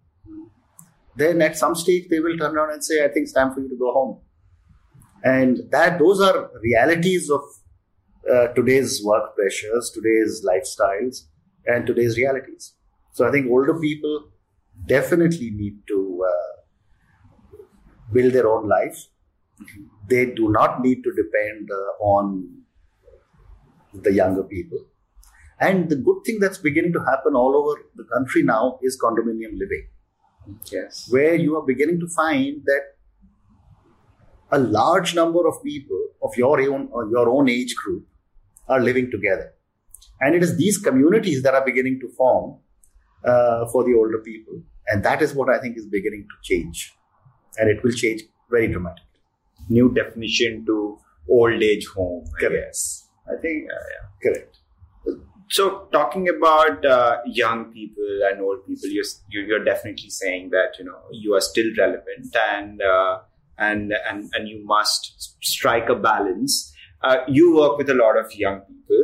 then 1.16 1.42
at 1.42 1.56
some 1.56 1.74
stage 1.74 2.08
they 2.08 2.20
will 2.20 2.36
turn 2.38 2.56
around 2.56 2.72
and 2.72 2.84
say, 2.84 3.04
"I 3.04 3.08
think 3.08 3.24
it's 3.24 3.32
time 3.32 3.52
for 3.54 3.60
you 3.60 3.68
to 3.68 3.76
go 3.76 3.92
home." 3.92 4.20
And 5.24 5.60
that 5.70 5.98
those 5.98 6.20
are 6.20 6.50
realities 6.62 7.30
of 7.30 7.42
uh, 8.30 8.48
today's 8.48 9.02
work 9.04 9.34
pressures, 9.36 9.90
today's 9.90 10.44
lifestyles, 10.46 11.26
and 11.66 11.86
today's 11.86 12.16
realities. 12.16 12.74
So 13.12 13.28
I 13.28 13.30
think 13.30 13.50
older 13.50 13.78
people 13.78 14.30
definitely 14.86 15.50
need 15.50 15.78
to 15.88 16.24
uh, 16.28 17.62
build 18.12 18.32
their 18.32 18.48
own 18.48 18.68
life. 18.68 19.06
They 20.08 20.26
do 20.26 20.50
not 20.50 20.80
need 20.80 21.02
to 21.04 21.12
depend 21.12 21.70
uh, 21.70 22.04
on 22.04 22.62
the 23.94 24.12
younger 24.12 24.42
people. 24.42 24.78
And 25.60 25.88
the 25.88 25.96
good 25.96 26.22
thing 26.24 26.40
that's 26.40 26.58
beginning 26.58 26.92
to 26.94 27.04
happen 27.04 27.34
all 27.34 27.54
over 27.54 27.80
the 27.94 28.04
country 28.04 28.42
now 28.42 28.78
is 28.82 28.98
condominium 29.00 29.58
living, 29.58 29.86
Yes. 30.70 31.08
where 31.10 31.34
you 31.34 31.56
are 31.56 31.62
beginning 31.62 32.00
to 32.00 32.08
find 32.08 32.62
that 32.64 32.82
a 34.50 34.58
large 34.58 35.14
number 35.14 35.46
of 35.48 35.62
people 35.62 36.00
of 36.22 36.36
your 36.36 36.60
own 36.60 36.88
or 36.92 37.08
your 37.08 37.28
own 37.28 37.48
age 37.48 37.74
group 37.76 38.06
are 38.68 38.80
living 38.80 39.10
together. 39.10 39.52
And 40.20 40.34
it 40.34 40.42
is 40.42 40.56
these 40.56 40.78
communities 40.78 41.42
that 41.42 41.54
are 41.54 41.64
beginning 41.64 42.00
to 42.00 42.08
form 42.08 42.58
uh, 43.24 43.66
for 43.72 43.84
the 43.84 43.94
older 43.94 44.18
people. 44.18 44.62
And 44.88 45.04
that 45.04 45.22
is 45.22 45.34
what 45.34 45.48
I 45.48 45.58
think 45.58 45.76
is 45.76 45.86
beginning 45.86 46.26
to 46.28 46.36
change. 46.42 46.92
And 47.58 47.68
it 47.70 47.82
will 47.82 47.92
change 47.92 48.22
very 48.50 48.68
dramatically. 48.68 49.06
New 49.68 49.92
definition 49.94 50.64
to 50.66 50.98
old 51.28 51.62
age 51.62 51.86
home, 51.86 52.24
I 52.36 52.40
Correct. 52.40 52.66
guess. 52.66 53.08
I 53.26 53.40
think, 53.40 53.70
uh, 53.70 53.74
yeah. 53.74 54.30
Correct. 54.30 54.58
So, 55.52 55.88
talking 55.92 56.28
about 56.28 56.84
uh, 56.86 57.18
young 57.26 57.72
people 57.72 58.20
and 58.28 58.40
old 58.40 58.66
people, 58.66 58.88
you're, 58.88 59.04
you- 59.30 59.42
you're 59.48 59.64
definitely 59.64 60.10
saying 60.10 60.50
that 60.50 60.78
you 60.78 60.84
know 60.84 60.98
you 61.12 61.34
are 61.34 61.40
still 61.40 61.70
relevant 61.78 62.34
and 62.50 62.80
uh, 62.82 63.18
and 63.58 63.92
and 64.08 64.30
and 64.34 64.48
you 64.48 64.64
must 64.64 65.34
strike 65.42 65.88
a 65.88 65.94
balance. 65.94 66.72
Uh, 67.02 67.16
you 67.28 67.56
work 67.56 67.76
with 67.78 67.90
a 67.90 67.94
lot 67.94 68.16
of 68.18 68.34
young 68.34 68.60
people. 68.60 69.02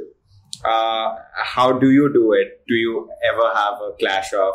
Uh, 0.64 1.14
how 1.56 1.72
do 1.72 1.90
you 1.90 2.12
do 2.12 2.32
it? 2.32 2.62
Do 2.66 2.74
you 2.74 3.08
ever 3.32 3.48
have 3.54 3.74
a 3.88 3.92
clash 4.00 4.32
of 4.32 4.54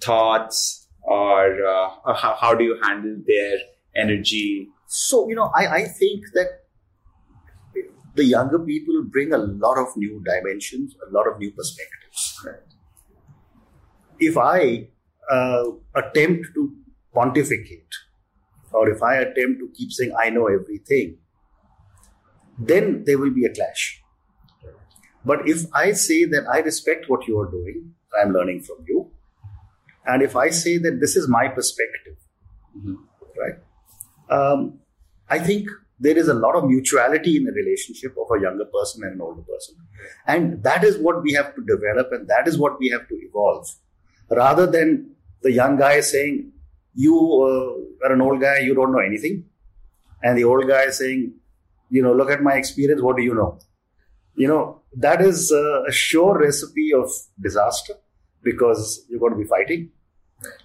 thoughts, 0.00 0.88
or, 1.02 1.64
uh, 1.66 1.90
or 2.04 2.14
how, 2.14 2.34
how 2.40 2.54
do 2.54 2.64
you 2.64 2.78
handle 2.82 3.16
their 3.26 3.58
energy? 3.96 4.68
So, 4.86 5.28
you 5.28 5.34
know, 5.34 5.50
I, 5.56 5.66
I 5.66 5.84
think 5.84 6.24
that 6.34 6.61
the 8.14 8.24
younger 8.24 8.58
people 8.58 9.02
bring 9.04 9.32
a 9.32 9.38
lot 9.38 9.78
of 9.78 9.96
new 9.96 10.22
dimensions, 10.24 10.94
a 11.08 11.12
lot 11.12 11.26
of 11.26 11.38
new 11.38 11.50
perspectives. 11.50 12.40
If 14.18 14.36
I 14.36 14.88
uh, 15.30 15.64
attempt 15.94 16.48
to 16.54 16.74
pontificate, 17.14 17.94
or 18.72 18.88
if 18.90 19.02
I 19.02 19.16
attempt 19.16 19.60
to 19.60 19.70
keep 19.74 19.92
saying 19.92 20.14
I 20.18 20.30
know 20.30 20.46
everything, 20.46 21.18
then 22.58 23.04
there 23.04 23.18
will 23.18 23.30
be 23.30 23.44
a 23.44 23.52
clash. 23.52 24.02
But 25.24 25.48
if 25.48 25.66
I 25.72 25.92
say 25.92 26.24
that 26.24 26.46
I 26.52 26.58
respect 26.58 27.08
what 27.08 27.26
you 27.26 27.38
are 27.38 27.50
doing, 27.50 27.94
I'm 28.20 28.32
learning 28.32 28.62
from 28.62 28.84
you, 28.86 29.10
and 30.04 30.22
if 30.22 30.36
I 30.36 30.50
say 30.50 30.78
that 30.78 30.98
this 31.00 31.16
is 31.16 31.28
my 31.28 31.48
perspective, 31.48 32.16
right? 33.38 33.58
Um, 34.28 34.80
I 35.28 35.38
think 35.38 35.68
there 36.02 36.18
is 36.18 36.28
a 36.28 36.34
lot 36.34 36.56
of 36.56 36.64
mutuality 36.64 37.36
in 37.36 37.44
the 37.44 37.52
relationship 37.52 38.14
of 38.20 38.36
a 38.36 38.40
younger 38.40 38.64
person 38.64 39.04
and 39.04 39.14
an 39.14 39.20
older 39.20 39.42
person. 39.42 39.76
And 40.26 40.62
that 40.64 40.82
is 40.82 40.98
what 40.98 41.22
we 41.22 41.32
have 41.32 41.54
to 41.54 41.62
develop 41.64 42.10
and 42.12 42.26
that 42.28 42.48
is 42.48 42.58
what 42.58 42.78
we 42.80 42.88
have 42.88 43.06
to 43.08 43.14
evolve. 43.14 43.68
Rather 44.28 44.66
than 44.66 45.14
the 45.42 45.52
young 45.52 45.76
guy 45.76 46.00
saying, 46.00 46.52
You 46.94 47.16
uh, 47.16 48.06
are 48.06 48.12
an 48.12 48.20
old 48.20 48.40
guy, 48.40 48.58
you 48.58 48.74
don't 48.74 48.92
know 48.92 48.98
anything. 48.98 49.44
And 50.22 50.36
the 50.36 50.44
old 50.44 50.66
guy 50.66 50.90
saying, 50.90 51.34
You 51.88 52.02
know, 52.02 52.12
look 52.12 52.30
at 52.30 52.42
my 52.42 52.54
experience, 52.54 53.00
what 53.00 53.16
do 53.16 53.22
you 53.22 53.34
know? 53.34 53.58
You 54.34 54.48
know, 54.48 54.82
that 54.96 55.20
is 55.20 55.52
a 55.52 55.92
sure 55.92 56.38
recipe 56.38 56.92
of 56.94 57.10
disaster 57.40 57.94
because 58.42 59.04
you're 59.08 59.20
going 59.20 59.34
to 59.34 59.38
be 59.38 59.44
fighting. 59.44 59.90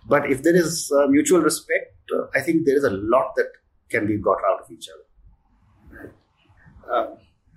But 0.08 0.32
if 0.32 0.42
there 0.42 0.56
is 0.56 0.92
uh, 0.98 1.08
mutual 1.08 1.42
respect, 1.42 1.96
uh, 2.16 2.26
I 2.34 2.42
think 2.42 2.66
there 2.66 2.78
is 2.78 2.84
a 2.84 2.90
lot 2.90 3.36
that 3.36 3.52
can 3.90 4.08
be 4.08 4.18
got 4.18 4.40
out 4.50 4.62
of 4.64 4.72
each 4.72 4.88
other. 4.90 5.07
Uh, 6.92 7.08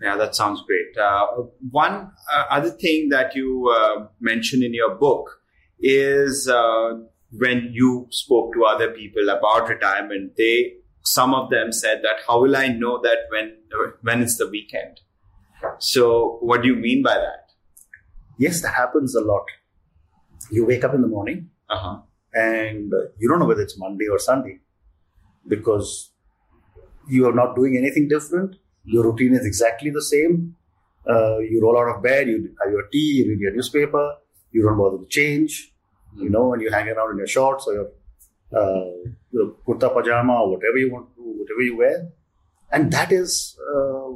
yeah, 0.03 0.17
that 0.17 0.35
sounds 0.35 0.63
great. 0.67 0.97
Uh, 0.97 1.27
one 1.71 2.11
uh, 2.35 2.45
other 2.51 2.71
thing 2.71 3.11
that 3.11 3.35
you 3.35 3.69
uh, 3.69 4.07
mentioned 4.21 4.63
in 4.63 4.73
your 4.73 4.95
book 4.95 5.41
is 5.79 6.49
uh, 6.49 6.95
when 7.33 7.69
you 7.73 8.07
spoke 8.11 8.55
to 8.55 8.65
other 8.65 8.91
people 8.91 9.29
about 9.29 9.69
retirement, 9.69 10.33
they 10.37 10.75
some 11.03 11.35
of 11.35 11.51
them 11.51 11.73
said 11.73 12.01
that 12.03 12.17
how 12.27 12.41
will 12.41 12.57
I 12.57 12.69
know 12.69 13.01
that 13.03 13.19
when 13.31 13.57
when 14.03 14.23
it's 14.23 14.37
the 14.37 14.49
weekend? 14.49 15.01
So, 15.79 16.39
what 16.41 16.63
do 16.63 16.69
you 16.69 16.77
mean 16.77 17.03
by 17.03 17.15
that? 17.15 17.51
Yes, 18.39 18.63
that 18.63 18.75
happens 18.75 19.15
a 19.15 19.21
lot. 19.21 19.45
You 20.51 20.65
wake 20.67 20.85
up 20.85 20.95
in 20.95 21.03
the 21.03 21.09
morning 21.09 21.51
Uh 21.69 21.79
huh. 21.79 21.97
and 22.35 22.93
uh, 22.93 23.09
you 23.19 23.29
don't 23.29 23.39
know 23.39 23.47
whether 23.47 23.61
it's 23.63 23.79
Monday 23.79 24.09
or 24.09 24.19
Sunday 24.19 24.61
because 25.47 26.13
you 27.09 27.27
are 27.29 27.33
not 27.35 27.55
doing 27.57 27.77
anything 27.77 28.09
different. 28.09 28.57
Your 28.85 29.05
routine 29.05 29.35
is 29.35 29.47
exactly 29.47 29.91
the 29.91 30.03
same. 30.03 30.57
Uh, 31.09 31.39
you 31.39 31.61
roll 31.63 31.79
out 31.79 31.97
of 31.97 32.03
bed, 32.03 32.29
you 32.29 32.55
have 32.63 32.71
your 32.73 32.87
tea, 32.93 33.23
you 33.23 33.29
read 33.31 33.41
your 33.41 33.53
newspaper, 33.53 34.17
you 34.53 34.63
don't 34.63 34.77
bother 34.77 34.99
to 34.99 35.07
change, 35.07 35.73
you 36.17 36.29
know, 36.29 36.53
and 36.53 36.63
you 36.63 36.71
hang 36.71 36.89
around 36.89 37.13
in 37.13 37.19
your 37.19 37.27
shorts 37.27 37.67
or 37.67 37.75
your, 37.75 37.89
uh, 38.53 39.11
your 39.33 39.55
kurta 39.67 39.93
pajama 39.93 40.43
or 40.43 40.51
whatever 40.51 40.77
you 40.77 40.93
want 40.93 41.15
to, 41.17 41.23
whatever 41.23 41.63
you 41.63 41.77
wear. 41.77 42.09
And 42.71 42.93
that 42.93 43.13
is, 43.13 43.59
uh, 43.75 44.11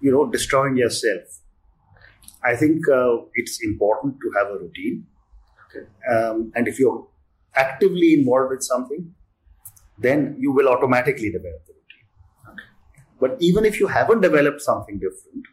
you 0.00 0.10
know, 0.12 0.26
destroying 0.30 0.76
yourself. 0.76 1.22
I 2.42 2.56
think 2.56 2.88
uh, 2.88 3.16
it's 3.34 3.62
important 3.62 4.16
to 4.20 4.32
have 4.38 4.48
a 4.48 4.58
routine. 4.58 5.06
Um, 6.10 6.52
and 6.54 6.66
if 6.66 6.78
you're 6.78 7.06
actively 7.54 8.14
involved 8.14 8.50
with 8.50 8.62
something, 8.62 9.14
then 9.98 10.36
you 10.38 10.52
will 10.52 10.68
automatically 10.68 11.30
develop 11.30 11.66
the 11.66 11.72
routine. 11.72 11.87
But 13.20 13.36
even 13.40 13.64
if 13.64 13.80
you 13.80 13.86
haven't 13.88 14.20
developed 14.20 14.60
something 14.62 14.98
different, 14.98 15.46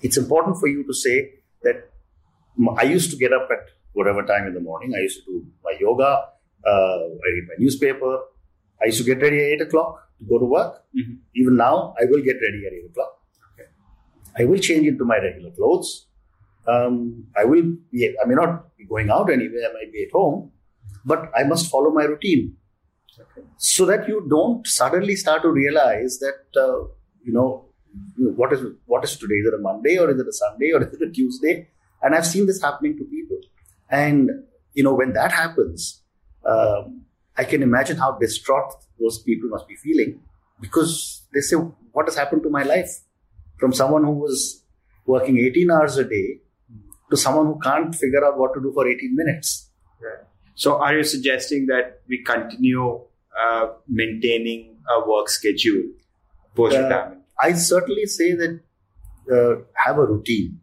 it's 0.00 0.16
important 0.16 0.58
for 0.58 0.66
you 0.68 0.84
to 0.84 0.94
say 0.94 1.34
that 1.62 1.90
I 2.76 2.84
used 2.84 3.10
to 3.10 3.16
get 3.16 3.32
up 3.32 3.48
at 3.50 3.70
whatever 3.92 4.22
time 4.22 4.46
in 4.46 4.54
the 4.54 4.60
morning. 4.60 4.94
I 4.94 5.00
used 5.00 5.24
to 5.24 5.32
do 5.32 5.46
my 5.62 5.74
yoga. 5.80 6.10
Uh, 6.66 7.00
I 7.24 7.28
read 7.34 7.44
my 7.48 7.54
newspaper. 7.58 8.18
I 8.82 8.86
used 8.86 8.98
to 8.98 9.04
get 9.04 9.20
ready 9.22 9.38
at 9.40 9.60
8 9.60 9.62
o'clock 9.62 10.08
to 10.18 10.24
go 10.24 10.38
to 10.38 10.44
work. 10.44 10.84
Mhm. 10.96 11.18
Even 11.34 11.56
now, 11.56 11.94
I 12.00 12.04
will 12.06 12.22
get 12.22 12.40
ready 12.46 12.66
at 12.66 12.72
8 12.72 12.86
o'clock. 12.90 13.12
I 14.36 14.44
will 14.44 14.58
change 14.58 14.86
into 14.86 15.04
my 15.04 15.18
regular 15.18 15.50
clothes. 15.52 16.08
Um, 16.66 17.26
I 17.36 17.44
will 17.44 17.62
be, 17.92 18.16
I 18.22 18.26
may 18.26 18.34
not 18.34 18.76
be 18.76 18.84
going 18.84 19.10
out 19.10 19.30
anywhere, 19.30 19.68
I 19.68 19.72
might 19.72 19.92
be 19.92 20.04
at 20.04 20.12
home, 20.12 20.50
but 21.04 21.30
I 21.36 21.44
must 21.44 21.70
follow 21.70 21.90
my 21.90 22.04
routine. 22.04 22.56
So 23.56 23.86
that 23.86 24.08
you 24.08 24.26
don't 24.28 24.66
suddenly 24.66 25.16
start 25.16 25.42
to 25.42 25.48
realize 25.50 26.18
that, 26.18 26.60
uh, 26.60 26.86
you 27.22 27.32
know, 27.32 27.66
what 28.16 28.52
is 28.52 28.60
what 28.86 29.04
is 29.04 29.16
today? 29.16 29.36
Is 29.36 29.46
it 29.46 29.54
a 29.54 29.58
Monday 29.58 29.98
or 29.98 30.10
is 30.10 30.18
it 30.18 30.26
a 30.26 30.32
Sunday 30.32 30.72
or 30.72 30.82
is 30.82 30.92
it 30.94 31.02
a 31.08 31.10
Tuesday? 31.10 31.68
And 32.02 32.14
I've 32.14 32.26
seen 32.26 32.46
this 32.46 32.60
happening 32.60 32.96
to 32.98 33.04
people. 33.04 33.38
And, 33.88 34.30
you 34.74 34.82
know, 34.82 34.94
when 34.94 35.12
that 35.12 35.32
happens, 35.32 36.02
um, 36.44 37.02
I 37.36 37.44
can 37.44 37.62
imagine 37.62 37.96
how 37.96 38.18
distraught 38.18 38.74
those 39.00 39.18
people 39.22 39.48
must 39.48 39.66
be 39.68 39.76
feeling 39.76 40.20
because 40.60 41.22
they 41.32 41.40
say, 41.40 41.56
what 41.56 42.06
has 42.06 42.16
happened 42.16 42.42
to 42.42 42.50
my 42.50 42.62
life? 42.62 43.00
From 43.58 43.72
someone 43.72 44.04
who 44.04 44.12
was 44.12 44.62
working 45.06 45.38
18 45.38 45.70
hours 45.70 45.96
a 45.96 46.04
day 46.04 46.40
to 47.10 47.16
someone 47.16 47.46
who 47.46 47.58
can't 47.60 47.94
figure 47.94 48.24
out 48.24 48.38
what 48.38 48.54
to 48.54 48.60
do 48.60 48.72
for 48.72 48.86
18 48.86 49.14
minutes. 49.14 49.70
So, 50.54 50.80
are 50.80 50.96
you 50.96 51.04
suggesting 51.04 51.66
that 51.66 52.00
we 52.08 52.22
continue 52.22 53.00
uh, 53.40 53.68
maintaining 53.88 54.76
a 54.88 55.08
work 55.08 55.28
schedule 55.28 55.82
post 56.54 56.76
retirement? 56.76 57.22
I 57.40 57.52
certainly 57.54 58.06
say 58.06 58.34
that 58.34 58.60
uh, 59.32 59.62
have 59.84 59.98
a 59.98 60.04
routine. 60.04 60.60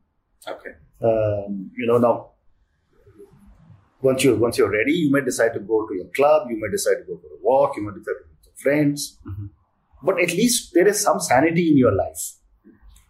okay. 0.47 0.71
Um, 1.03 1.71
you 1.75 1.87
know, 1.87 1.97
now 1.97 2.31
once 4.01 4.23
you 4.23 4.35
once 4.35 4.57
you're 4.57 4.71
ready, 4.71 4.93
you 4.93 5.11
may 5.11 5.21
decide 5.21 5.53
to 5.53 5.59
go 5.59 5.87
to 5.87 5.95
your 5.95 6.07
club, 6.15 6.49
you 6.49 6.59
may 6.59 6.69
decide 6.71 6.95
to 6.95 7.03
go 7.07 7.17
for 7.17 7.27
a 7.27 7.39
walk, 7.41 7.75
you 7.75 7.83
may 7.83 7.91
decide 7.91 8.13
to 8.19 8.23
go 8.23 8.35
with 8.45 8.59
friends. 8.59 9.19
But 10.03 10.19
at 10.19 10.29
least 10.29 10.73
there 10.73 10.87
is 10.87 10.99
some 10.99 11.19
sanity 11.19 11.69
in 11.71 11.77
your 11.77 11.91
life. 11.91 12.37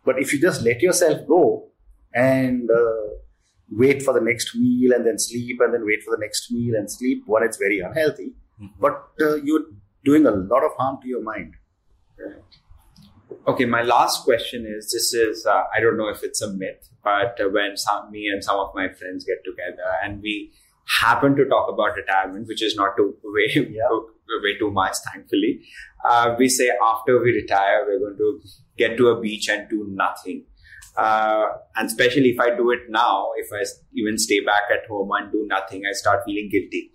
But 0.03 0.19
if 0.19 0.33
you 0.33 0.41
just 0.41 0.61
let 0.63 0.81
yourself 0.81 1.27
go 1.27 1.69
and 2.13 2.69
uh, 2.69 3.07
wait 3.71 4.01
for 4.03 4.13
the 4.13 4.21
next 4.21 4.55
meal 4.55 4.93
and 4.93 5.05
then 5.05 5.17
sleep 5.17 5.59
and 5.61 5.73
then 5.73 5.85
wait 5.85 6.03
for 6.03 6.11
the 6.15 6.21
next 6.21 6.51
meal 6.51 6.75
and 6.75 6.91
sleep, 6.91 7.23
one, 7.25 7.43
it's 7.43 7.57
very 7.57 7.79
unhealthy. 7.79 8.33
But 8.79 9.07
uh, 9.19 9.35
you're 9.35 9.65
doing 10.03 10.25
a 10.27 10.31
lot 10.31 10.63
of 10.63 10.71
harm 10.77 10.99
to 11.01 11.07
your 11.07 11.23
mind. 11.23 11.55
Okay, 13.47 13.65
my 13.65 13.81
last 13.81 14.23
question 14.23 14.65
is 14.67 14.91
this 14.91 15.13
is, 15.13 15.45
uh, 15.45 15.63
I 15.75 15.79
don't 15.79 15.97
know 15.97 16.09
if 16.09 16.21
it's 16.23 16.41
a 16.41 16.51
myth, 16.51 16.89
but 17.03 17.39
uh, 17.39 17.49
when 17.49 17.75
some, 17.77 18.11
me 18.11 18.27
and 18.27 18.43
some 18.43 18.59
of 18.59 18.71
my 18.75 18.89
friends 18.89 19.25
get 19.25 19.37
together 19.43 19.89
and 20.03 20.21
we 20.21 20.51
happen 20.99 21.35
to 21.37 21.45
talk 21.45 21.69
about 21.71 21.95
retirement, 21.95 22.47
which 22.47 22.61
is 22.61 22.75
not 22.75 22.97
too 22.97 23.15
way, 23.23 23.47
Yeah. 23.55 23.87
way 24.43 24.57
too 24.59 24.69
much, 24.71 24.95
thankfully, 25.11 25.61
uh, 26.07 26.35
we 26.37 26.49
say 26.49 26.71
after 26.93 27.19
we 27.21 27.31
retire, 27.31 27.85
we're 27.87 27.99
going 27.99 28.17
to 28.17 28.39
get 28.77 28.97
to 28.97 29.07
a 29.09 29.19
beach 29.19 29.47
and 29.49 29.69
do 29.69 29.87
nothing. 29.89 30.43
Uh, 30.97 31.47
and 31.75 31.87
especially 31.87 32.29
if 32.29 32.39
I 32.39 32.55
do 32.55 32.71
it 32.71 32.81
now, 32.89 33.29
if 33.37 33.47
I 33.53 33.63
even 33.95 34.17
stay 34.17 34.41
back 34.41 34.63
at 34.71 34.87
home 34.89 35.09
and 35.13 35.31
do 35.31 35.45
nothing, 35.47 35.83
I 35.89 35.93
start 35.93 36.23
feeling 36.25 36.49
guilty. 36.51 36.91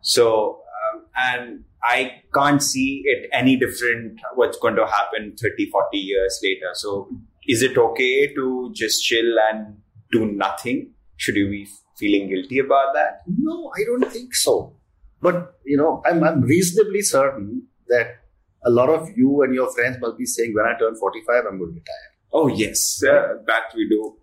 So, 0.00 0.62
um, 0.94 1.04
and 1.16 1.64
I 1.82 2.22
can't 2.34 2.62
see 2.62 3.02
it 3.04 3.28
any 3.32 3.56
different 3.56 4.20
what's 4.34 4.58
going 4.58 4.76
to 4.76 4.86
happen 4.86 5.36
30, 5.40 5.70
40 5.70 5.98
years 5.98 6.40
later. 6.42 6.70
So, 6.74 7.08
is 7.46 7.62
it 7.62 7.76
okay 7.76 8.34
to 8.34 8.72
just 8.74 9.04
chill 9.04 9.36
and 9.50 9.76
do 10.10 10.26
nothing? 10.26 10.92
Should 11.16 11.36
you 11.36 11.50
be 11.50 11.68
feeling 11.96 12.28
guilty 12.28 12.58
about 12.58 12.94
that? 12.94 13.22
No, 13.26 13.70
I 13.76 13.84
don't 13.84 14.10
think 14.10 14.34
so. 14.34 14.76
But 15.20 15.54
you 15.64 15.76
know, 15.76 16.02
I'm, 16.06 16.24
I'm 16.24 16.40
reasonably 16.42 17.02
certain 17.02 17.66
that 17.88 18.24
a 18.64 18.70
lot 18.70 18.88
of 18.88 19.08
you 19.16 19.42
and 19.42 19.54
your 19.54 19.70
friends 19.72 19.98
must 20.00 20.18
be 20.18 20.26
saying, 20.26 20.54
when 20.54 20.64
I 20.64 20.78
turn 20.78 20.96
45, 20.96 21.44
I'm 21.46 21.58
going 21.58 21.70
to 21.70 21.74
retire. 21.74 22.13
Oh, 22.34 22.48
yes. 22.48 23.02
Uh, 23.02 23.38
that 23.46 23.72
we 23.76 23.88
do. 23.88 24.16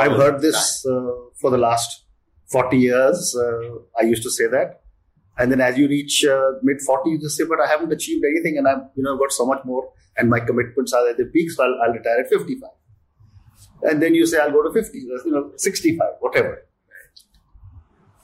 I've 0.00 0.12
heard 0.12 0.40
this 0.40 0.86
uh, 0.86 1.10
for 1.40 1.50
the 1.50 1.58
last 1.58 2.04
40 2.50 2.78
years. 2.78 3.36
Uh, 3.36 3.80
I 4.00 4.04
used 4.04 4.22
to 4.22 4.30
say 4.30 4.46
that. 4.46 4.82
And 5.36 5.52
then 5.52 5.60
as 5.60 5.76
you 5.76 5.88
reach 5.88 6.24
uh, 6.24 6.52
mid 6.62 6.78
40s, 6.78 7.10
you 7.12 7.18
just 7.20 7.36
say, 7.36 7.44
but 7.44 7.60
I 7.60 7.66
haven't 7.66 7.92
achieved 7.92 8.24
anything 8.24 8.56
and 8.56 8.66
I've, 8.66 8.88
you 8.94 9.02
know, 9.02 9.18
got 9.18 9.32
so 9.32 9.44
much 9.44 9.62
more 9.64 9.90
and 10.16 10.30
my 10.30 10.40
commitments 10.40 10.92
are 10.92 11.08
at 11.08 11.16
the 11.16 11.26
peak, 11.26 11.50
so 11.50 11.64
I'll, 11.64 11.78
I'll 11.84 11.92
retire 11.92 12.20
at 12.20 12.28
55. 12.28 12.70
And 13.82 14.02
then 14.02 14.14
you 14.14 14.26
say, 14.26 14.38
I'll 14.38 14.50
go 14.50 14.62
to 14.62 14.72
50, 14.72 14.98
you 14.98 15.20
know, 15.26 15.52
65, 15.56 16.08
whatever. 16.20 16.62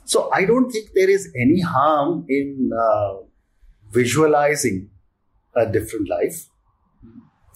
So 0.04 0.30
I 0.32 0.44
don't 0.44 0.70
think 0.70 0.90
there 0.94 1.10
is 1.10 1.30
any 1.38 1.60
harm 1.60 2.24
in 2.28 2.70
uh, 2.78 3.14
visualizing 3.90 4.90
a 5.54 5.66
different 5.66 6.08
life. 6.08 6.46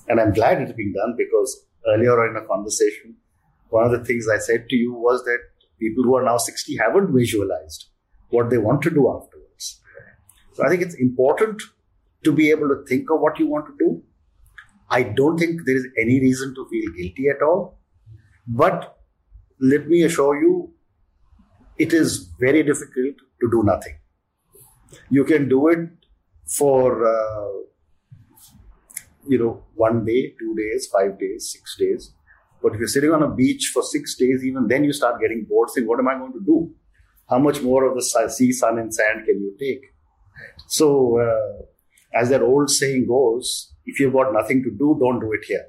And 0.09 0.21
I'm 0.21 0.33
glad 0.33 0.61
it's 0.61 0.73
being 0.73 0.93
done 0.93 1.17
because 1.17 1.67
earlier 1.89 2.29
in 2.29 2.37
a 2.37 2.47
conversation, 2.47 3.17
one 3.71 3.85
of 3.85 3.93
the 3.93 4.05
things 4.05 4.29
I 4.29 4.39
said 4.39 4.69
to 4.69 4.77
you 4.77 4.93
was 4.93 5.25
that 5.25 5.39
people 5.79 6.05
who 6.05 6.17
are 6.17 6.25
now 6.25 6.37
60 6.37 6.77
haven't 6.77 7.15
visualized 7.15 7.87
what 8.31 8.51
they 8.51 8.59
want 8.59 8.83
to 8.83 8.91
do 8.91 9.09
afterwards. 9.11 9.81
So 10.55 10.65
I 10.65 10.69
think 10.69 10.83
it's 10.83 10.95
important 10.95 11.63
to 12.25 12.33
be 12.33 12.51
able 12.51 12.69
to 12.69 12.85
think 12.89 13.11
of 13.11 13.21
what 13.21 13.39
you 13.39 13.47
want 13.47 13.67
to 13.67 13.75
do. 13.79 14.03
I 14.91 15.03
don't 15.03 15.39
think 15.39 15.61
there 15.67 15.77
is 15.77 15.87
any 16.01 16.21
reason 16.21 16.55
to 16.55 16.67
feel 16.69 16.93
guilty 16.93 17.29
at 17.29 17.43
all. 17.43 17.79
But 18.47 18.97
let 19.61 19.89
me 19.89 20.03
assure 20.03 20.41
you, 20.41 20.73
it 21.79 21.93
is 21.93 22.31
very 22.41 22.63
difficult 22.63 23.17
to 23.41 23.51
do 23.51 23.63
nothing. 23.65 23.99
You 25.11 25.25
can 25.25 25.49
do 25.49 25.69
it 25.69 25.91
for, 26.47 27.07
uh, 27.07 27.49
you 29.29 29.39
know, 29.39 29.65
one 29.75 30.05
day, 30.05 30.35
two 30.39 30.55
days, 30.57 30.89
five 30.93 31.19
days, 31.19 31.51
six 31.53 31.77
days. 31.79 32.13
But 32.63 32.75
if 32.75 32.79
you're 32.79 32.89
sitting 32.89 33.13
on 33.13 33.23
a 33.23 33.29
beach 33.29 33.71
for 33.73 33.83
six 33.83 34.17
days, 34.17 34.45
even 34.45 34.67
then 34.69 34.85
you 34.85 34.93
start 34.93 35.21
getting 35.21 35.47
bored, 35.49 35.71
saying, 35.71 35.87
what 35.87 35.99
am 35.99 36.09
I 36.09 36.19
going 36.19 36.33
to 36.33 36.45
do? 36.45 36.75
How 37.29 37.39
much 37.39 37.63
more 37.63 37.85
of 37.85 37.95
the 37.95 38.31
sea, 38.31 38.53
sun, 38.53 38.79
and 38.79 38.95
sand 38.95 39.27
can 39.27 39.41
you 39.41 39.55
take? 39.59 39.93
So, 40.69 41.21
uh, 41.21 41.65
as 42.15 42.31
that 42.31 42.43
old 42.43 42.71
saying 42.71 43.07
goes, 43.07 43.73
if 43.85 44.01
you've 44.01 44.13
got 44.13 44.33
nothing 44.33 44.63
to 44.63 44.71
do, 44.71 44.97
don't 44.99 45.21
do 45.21 45.33
it 45.33 45.45
here. 45.45 45.67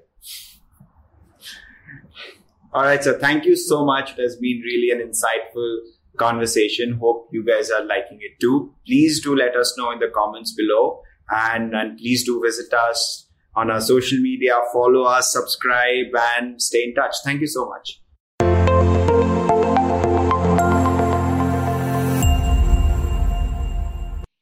All 2.73 2.83
right, 2.83 3.03
so 3.03 3.17
thank 3.17 3.45
you 3.45 3.55
so 3.55 3.85
much. 3.85 4.11
It 4.11 4.21
has 4.21 4.35
been 4.35 4.61
really 4.63 4.91
an 4.91 5.07
insightful 5.07 5.79
conversation. 6.17 6.93
Hope 6.93 7.29
you 7.31 7.43
guys 7.43 7.71
are 7.71 7.83
liking 7.83 8.19
it 8.21 8.39
too. 8.39 8.73
Please 8.85 9.21
do 9.21 9.35
let 9.35 9.55
us 9.55 9.75
know 9.77 9.91
in 9.91 9.99
the 9.99 10.09
comments 10.13 10.53
below. 10.53 11.01
And, 11.29 11.73
and 11.73 11.97
please 11.97 12.23
do 12.23 12.41
visit 12.43 12.73
us 12.73 13.26
on 13.57 13.71
our 13.71 13.81
social 13.81 14.19
media, 14.19 14.53
follow 14.71 15.03
us, 15.03 15.33
subscribe, 15.33 16.13
and 16.15 16.61
stay 16.61 16.83
in 16.83 16.93
touch. 16.93 17.15
Thank 17.23 17.41
you 17.41 17.47
so 17.47 17.67
much. 17.67 17.99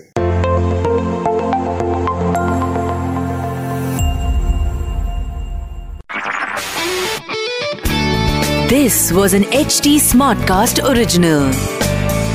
This 8.70 9.12
was 9.12 9.34
an 9.34 9.44
HT 9.44 10.00
Smartcast 10.00 10.80
original. 10.88 11.50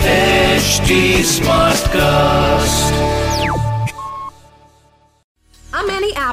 HT 0.02 1.22
Smartcast. 1.22 3.03